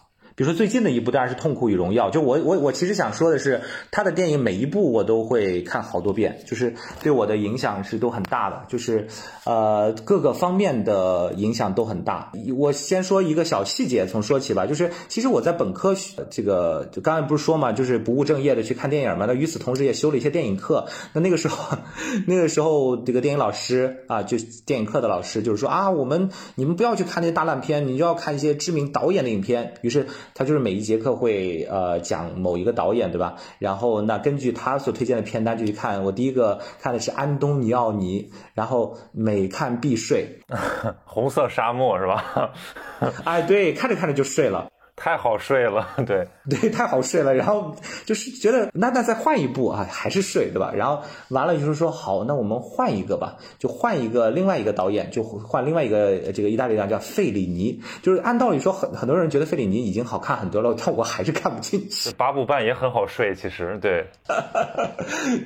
[0.41, 3.61] 比如说最近的一部当然是《痛苦与荣耀》，就我我我其实想说的是，
[3.91, 6.72] 他的电影每一部我都会看好多遍，就是
[7.03, 9.07] 对我的影响是都很大的，就是
[9.45, 12.32] 呃各个方面的影响都很大。
[12.57, 20.86] 我先说一个小细节，从说起吧，就是其实我在本科学这个就刚才不是说嘛，就是不务正业的去看电影嘛，那与此同时也修了一些电影课。
[21.12, 21.76] 那那个时候
[22.26, 29.74] 那个时候这个电影老师啊，就电影课的老师就是说啊，我们你们不要去看那些大烂片，你就要看一些知名导演的影片。
[29.82, 30.07] 于是。
[30.35, 33.37] 他就是每一节课会呃讲某一个导演对吧？
[33.59, 36.03] 然后那根据他所推荐的片单就去看。
[36.03, 40.39] 我第一个看的是安东尼奥尼，然后每看必睡。
[41.05, 42.53] 红色沙漠是吧？
[43.24, 44.68] 哎，对，看着看着就睡了。
[45.03, 47.34] 太好睡了， 对对，太好睡了。
[47.34, 47.74] 然后
[48.05, 50.70] 就是觉得那那再换一部啊，还是睡，对吧？
[50.76, 57.80] 然后完了就是说好，那我们换一个吧，就换一个另外一个导演，就换另外一个这个意大利导演叫费里尼。
[58.03, 62.12] 就是按道理说，很很多人觉得费里尼已经好看很多了，但我还是看不进去。
[62.18, 64.07] 八部半也很好睡，其实对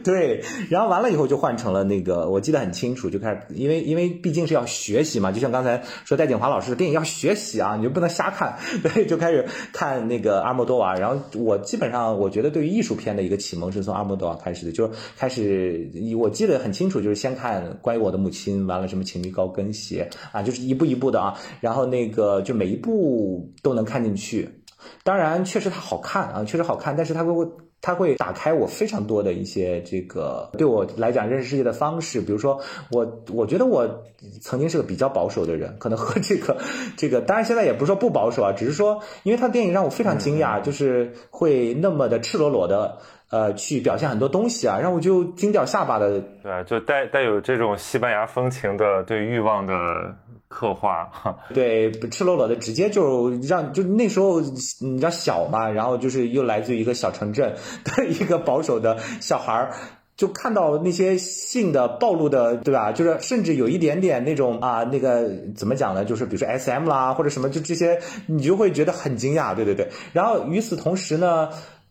[0.03, 0.43] 对。
[0.69, 9.44] 然后完了以后就换成了那个，我记得很清楚，就开始因为因为毕竟是要学习嘛，就像刚才说戴景华老师的电影要学习啊，你就不能瞎看， 对，就开始。
[9.73, 24.49] 看那个阿莫多瓦，然后我基本上我觉得对于艺术片的一个启蒙是从阿莫多瓦开始的，就是开始我记得很清楚，就是先看关于我的母亲，完了什么情迷高跟鞋啊，就是一步一步的啊，然后那个就每一步都能看进去，
[25.03, 27.47] 当然确实它好看啊，确实好看，但是它会。
[27.85, 32.59] 它会打开我非常多的一些这个对我来讲认识世界的方式，比如说
[32.91, 33.87] 我我觉得我
[34.41, 36.57] 曾经是个比较保守的人，可能和这个
[36.97, 42.97] 这个当然现在也不是说不保守啊，只是说因为他的电影让我非常惊讶，就是会那么的赤裸裸的
[43.29, 49.75] 呃去表现很多东西啊，让我就惊掉下巴的，对，就带带有这种西班牙风情的对欲望的。
[50.55, 51.11] 刻画，
[51.53, 57.53] 对，赤裸裸的，直接就让就那时候你知道小嘛，然后就是又来自于一个小城镇
[57.85, 59.75] 的一个保守的小孩儿，
[60.17, 62.93] 就看到那些性的暴露的，对吧？
[62.93, 66.05] 就是甚至有一点点那种啊，那个怎么讲呢？
[66.05, 69.89] 就是比如说 S M 啦，或者什么，就这些，你就会觉得很惊讶，对对对。
[70.13, 71.49] 然后与此同时呢。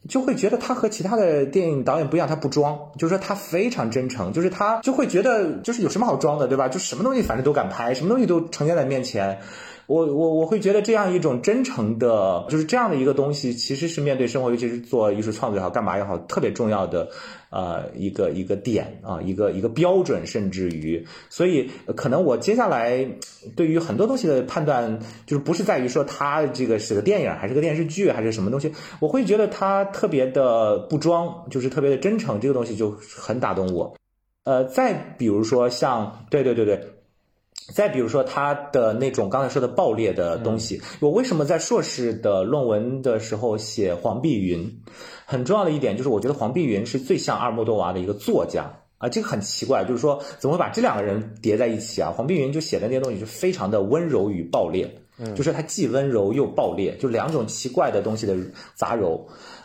[0.08, 6.68] 就会觉得他和其他的电影导演不一样，他不装，就是说他非常真诚，就是他就会觉得就是有什么好装的，对吧？
[6.68, 9.40] 就什么东西反正都敢拍，什么东西都呈现在面前。
[9.88, 17.10] 我我我会觉得这样一种真诚的，就是这样的一个东西，其实是面对生活，尤其是做艺术创作也好，干嘛也好，特别重要的，
[17.50, 23.06] 呃，一个一个点啊，一个一个标准，甚至于，所以可能我接下来
[23.56, 28.72] 对于很多东西的判断，就是不是在于说它这个是个电影还是个电视剧还是什么东西，
[29.02, 33.94] 我会觉得它特别的不装，就是特别的真诚，这个东西就很打动我。
[34.46, 36.82] 呃，再比如说像，对对对对。
[37.74, 44.82] 再比如说他的那种刚才说的爆裂的东西，我为什么在硕士的论文的时候写黄碧云？
[45.26, 52.12] 很重要的一点就是，我觉得黄碧云是最像阿尔莫多娃的一个作家啊，这个很奇怪，就是说怎么会把这两个人叠在一起啊？
[52.12, 54.90] 黄碧云就写的那些东西就非常的温柔与爆裂，
[55.34, 58.36] 就是他既温柔又爆裂，就两种奇怪的东西的
[58.76, 59.22] 杂糅，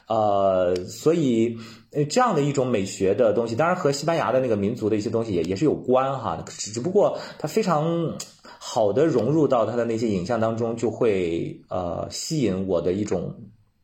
[0.08, 1.56] 呃，所以
[1.92, 13.34] 呃这样的一种美学的东西，当然和西班牙的那个民族的一些东西也也是有关哈，只只不过它非常好的融入到他的那些影像当中，就会呃吸引我的一种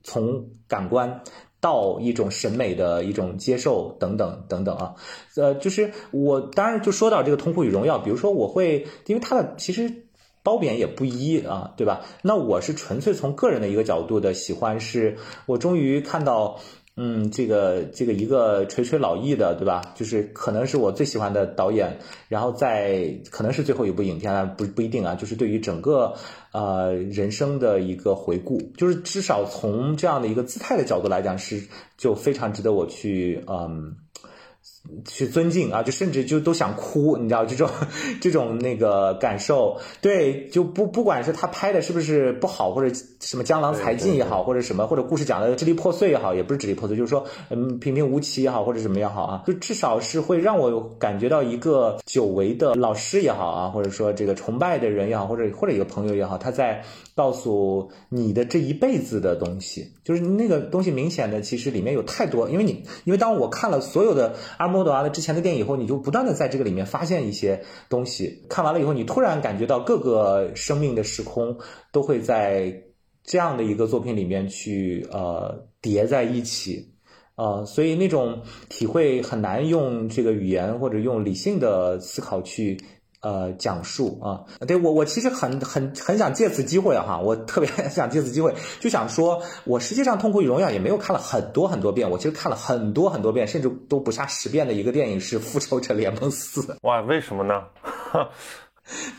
[0.03, 1.21] 从感官。
[1.61, 4.95] 到一种审美的一种接受等等等等啊，
[5.35, 10.04] 呃，就是我当然就说到这个《痛苦与荣耀》，比如说我会，因为它的其实
[10.45, 12.03] 褒贬也不一啊，对吧？
[12.23, 15.17] 那我是纯粹从个人的一个角度的喜欢，是
[15.47, 16.61] 我终于看到。
[16.97, 19.83] 嗯，这个这个一个垂垂老矣的，对吧？
[19.97, 25.17] 就是可能是我最喜欢的导演，然后在可能是最后一部影片啊，不不一定啊。
[25.17, 26.15] 就是对于整个
[26.53, 31.61] 呃人生的一个回顾，就是至少从这样的一个姿态的角度来讲，是
[31.99, 33.97] 就非常值得我去嗯。
[35.07, 37.69] 去尊敬啊，就甚至就都想哭，你知道这种
[38.21, 64.74] 这种那个感受，对，就不不管是他拍的是不是不好，或者什么江郎才尽也好，或者什么，或者故事讲的支离破碎也好，也不是支离破碎，就是说嗯平平无奇也好，或者什么也好啊，就至少是会让我感觉到一个久违的老师也好啊，或者说这个崇拜的人也好，或者或者一个朋友也好，他在告诉你的这一辈子的东西，就是那个东西明显的其实里面有太多，因为你因为当我看了所有的阿。
[64.75, 68.45] 莫多瓦的之前的电影以后，你就不断的在这个里面发现一些东西。
[68.49, 71.57] 看完了以后，你突然感觉到各个生命的时空
[71.93, 72.83] 都会在
[73.23, 76.93] 这样的一个作品里面去呃叠在一起，
[77.37, 82.77] 呃，所以那种体会很难用这个语言或者用理性的思考去。
[83.25, 96.61] 呃，讲述啊，对我我其实很很很想借此机会哈，我特别 想借此机会，就想说，我实际上《痛苦与荣耀》也没有看了很多很多遍，我其实看了很多很多遍，甚至都不下十遍的一个电影是《复仇者联盟四》。
[96.83, 97.63] 哇，为什么呢？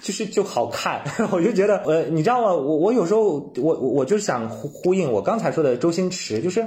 [0.03, 1.01] 就是就好看，
[1.33, 2.53] 我就觉得，呃，你知道吗？
[2.53, 6.63] 我我有时候我我就想呼呼应我刚才说的周星驰，就是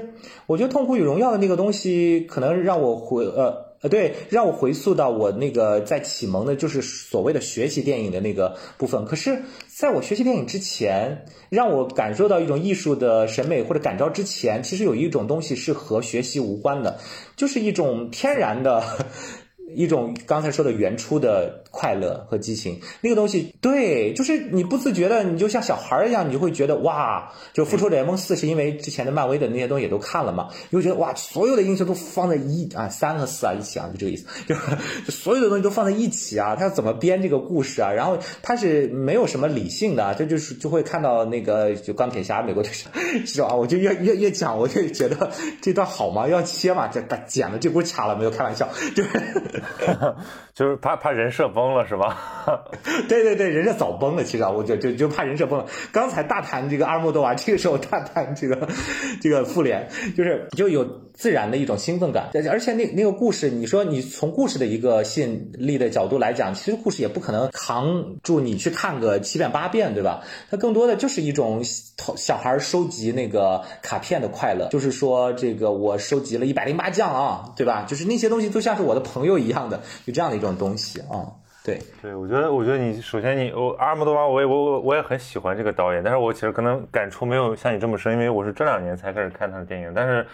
[0.47, 3.68] 我觉得《痛苦与荣耀》的那个东西，可能让我回呃。
[3.81, 9.05] 呃，对，让我回溯到我那个在启蒙的，就是所谓的学习电影的那个部分。
[9.05, 16.99] 可是，在我学习电影之前，让我感受到一种艺术的审美或者感召之前，其实有一种东西是和学习无关的，
[17.37, 18.83] 就是一种天然的。
[19.75, 37.93] 一种刚才说的原初的快乐和激情，那个东西，对，就是你不自觉的，你就像小孩儿一样，你就会觉得哇，就复仇者联盟四是因为之前的漫威的那些东西也都看了嘛，你会觉得哇，所有的英雄都放在一啊三和四啊一起啊，就这个意思，就就所有的东西都放在一起啊，他要怎么编这个故事啊？
[37.93, 42.93] 然后他是没有什么理性的，这就是就会看到那个就钢铁侠美国队长
[43.27, 43.55] 是吧？
[43.55, 46.27] 我就越越越讲，我就觉得这段好吗？
[46.27, 46.89] 要切嘛？
[46.89, 48.31] 这把剪了，这不是卡了没有？
[48.31, 49.11] 开玩笑，就是。
[49.61, 50.17] 哈 哈
[50.59, 52.19] 就是怕怕人设崩了是吧？
[53.09, 54.25] 对对对，人设早崩了。
[54.25, 55.67] 其实啊，我就就就怕人设崩了。
[55.93, 58.69] 刚才大谈这个阿莫多瓦，这个时候大谈这个
[59.21, 60.85] 这个复联，就是就有
[61.15, 62.29] 自然的一种兴奋感。
[62.51, 70.25] 而且那那个故事，你说你从故事的一个吸引力的角度来讲，其实故事也不可能扛住你去看个七遍八遍，对吧？
[70.51, 77.85] 它更多的就是一种小孩收集那个卡片的快乐，就是说这个我收集了一百零八将啊，对吧？
[77.89, 79.81] 就是那些东西都像是我的朋友一样的。
[80.05, 81.27] 就这样的一种东西啊，
[81.65, 89.93] 对对，我觉得，我觉得你首先你我阿尔莫多瓦，我也我我也很喜欢这个导演，但是我其实可能感触没有像你这么深，因为我是这两年才开始看他的电影。
[89.95, 90.27] 但是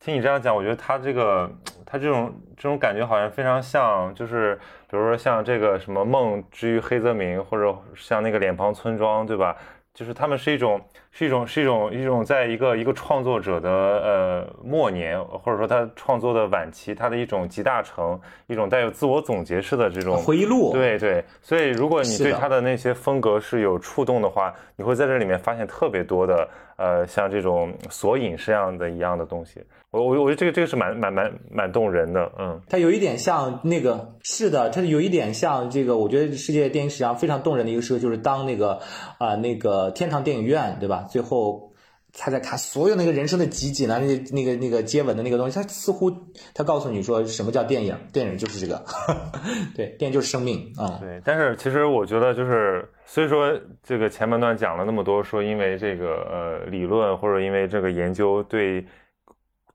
[0.00, 1.50] 听你这样讲，我觉得他这个
[1.84, 4.54] 他这种这种感觉好像非常像，就是
[4.88, 9.56] 比如说像这个什么梦之于黑泽明，或者像那个脸庞村庄，对吧？
[9.94, 10.80] 就是他们是一种，
[11.10, 20.72] 是一种，是一种，一种，在一个一个创作者的呃末年，或者说他创作的晚期，他的一种集大成，一种带有自我总结式的这种回忆录。
[20.72, 29.60] 对对，所以如果你对他的那些风格是有触动的话，你会在这里面发现特别多的呃像这种索引式样的一样的东西。
[29.90, 38.80] 我我我觉得这个这个是蛮蛮蛮蛮动人的，嗯，它有一点像那个，是的，它有一点像这个，我觉得世界电影史上非常动人的一个时刻，就是当那个
[39.16, 40.97] 啊那个天堂电影院，对吧？
[41.02, 41.72] 最后
[42.12, 46.10] 他在看所有那个人生的集锦啊，那那个那个接吻的那个东西，他似乎
[46.54, 47.96] 他告诉你说什么叫电影？
[48.12, 48.84] 电影就是这个，
[49.76, 50.98] 对，电影就是生命啊。
[51.00, 58.84] 对，但是其实我觉得就是，所以说这个前半段讲了那么多，说因为这个呃理论或者因为这个研究对。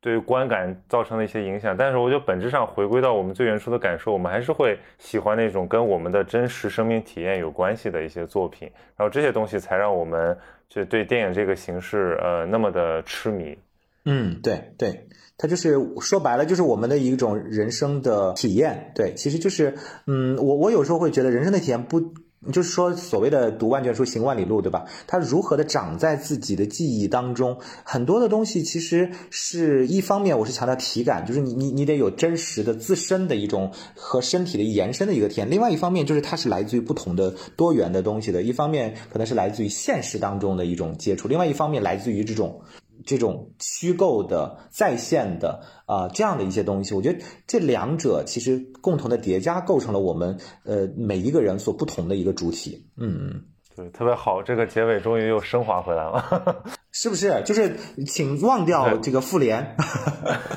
[0.04, 1.76] 对观感造成的一些影响。
[1.76, 8.70] 但是我觉得本质上回归到我们最原初的感受，我们还是会喜欢那种跟我们的真实生命体验有关系的一些作品。
[8.97, 10.38] 然后这些东西才让我们
[10.68, 13.58] 就对电影这个形式呃那么的痴迷。
[14.06, 18.91] 嗯，对对，它就是说白了就是我们的一种人生的体验。
[18.93, 19.74] 对，其实就是
[20.06, 22.14] 嗯，我我有时候会觉得人生的体验不。
[22.52, 24.86] 就是说，所谓的读万卷书，行万里路，对吧？
[25.08, 27.58] 它如何的长在自己的记忆当中？
[27.84, 35.50] 很多的东西其实是一方面，我是强调体感，就是你你你得有真实的自身的一种和身体的延伸的一个体验。
[35.50, 38.41] 另外一方面，就是它是来自于不同的多元的东西的。
[38.41, 42.62] 一方面可能是来自于现实当中的一种接触，另外一方面来自于这种。
[43.06, 52.86] 这种虚构的在线的啊，这样的一些东西，我觉得这两者其实共同的叠加，构成了我们呃每一个人所不同的一个主体。
[52.97, 53.43] 嗯嗯。
[53.76, 56.63] 对，特别好，这个结尾终于又升华回来了，
[56.93, 57.41] 是不是？
[57.43, 59.76] 就是请忘掉这个复联。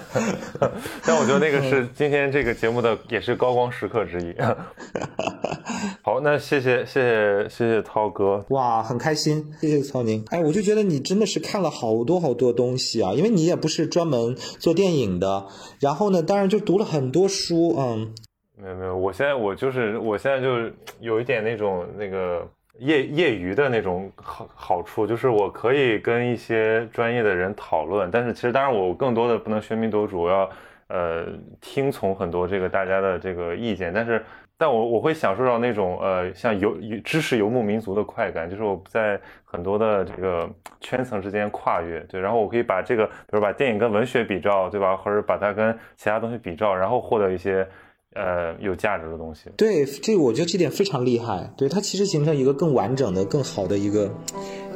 [1.03, 4.35] 但我觉得那个是今天这个节目的也是高光时刻之一。
[6.05, 10.23] 好，那谢谢谢谢谢谢涛哥，哇，很开心，谢谢曹宁。
[10.29, 15.47] 哎，我就觉得你真的是看了好多好多东西啊，因为你也不是专门做电影的，
[15.81, 18.15] 然后呢，当然就读了很多书，嗯。
[18.59, 22.47] 没有没有，我现在我就是我现在就有一点那种那个。
[22.79, 30.51] 业业余的那种好好处，就是我可以跟一些专业的人讨论，但是其实当然我更多的不能喧宾夺主，我要
[30.89, 31.27] 呃
[31.61, 34.25] 听从很多这个大家的这个意见，但是
[34.59, 40.49] 但我我会享受到那种呃像游知识游牧民族的快感，就是我在很多的这个
[40.81, 47.67] 圈层之间跨越，对，然后我可以把这个比如把电影跟文学比照，对吧，或者把它跟其他东西比照，然后获得一些。
[48.17, 49.51] 呃，有价值的东西。
[49.57, 51.53] 对，这我觉得这点非常厉害。
[51.57, 54.11] 对，它其实形成一个更完整的、更好的一个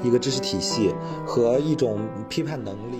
[0.05, 0.95] 一个知识体系
[1.26, 2.99] 和一种批判能力。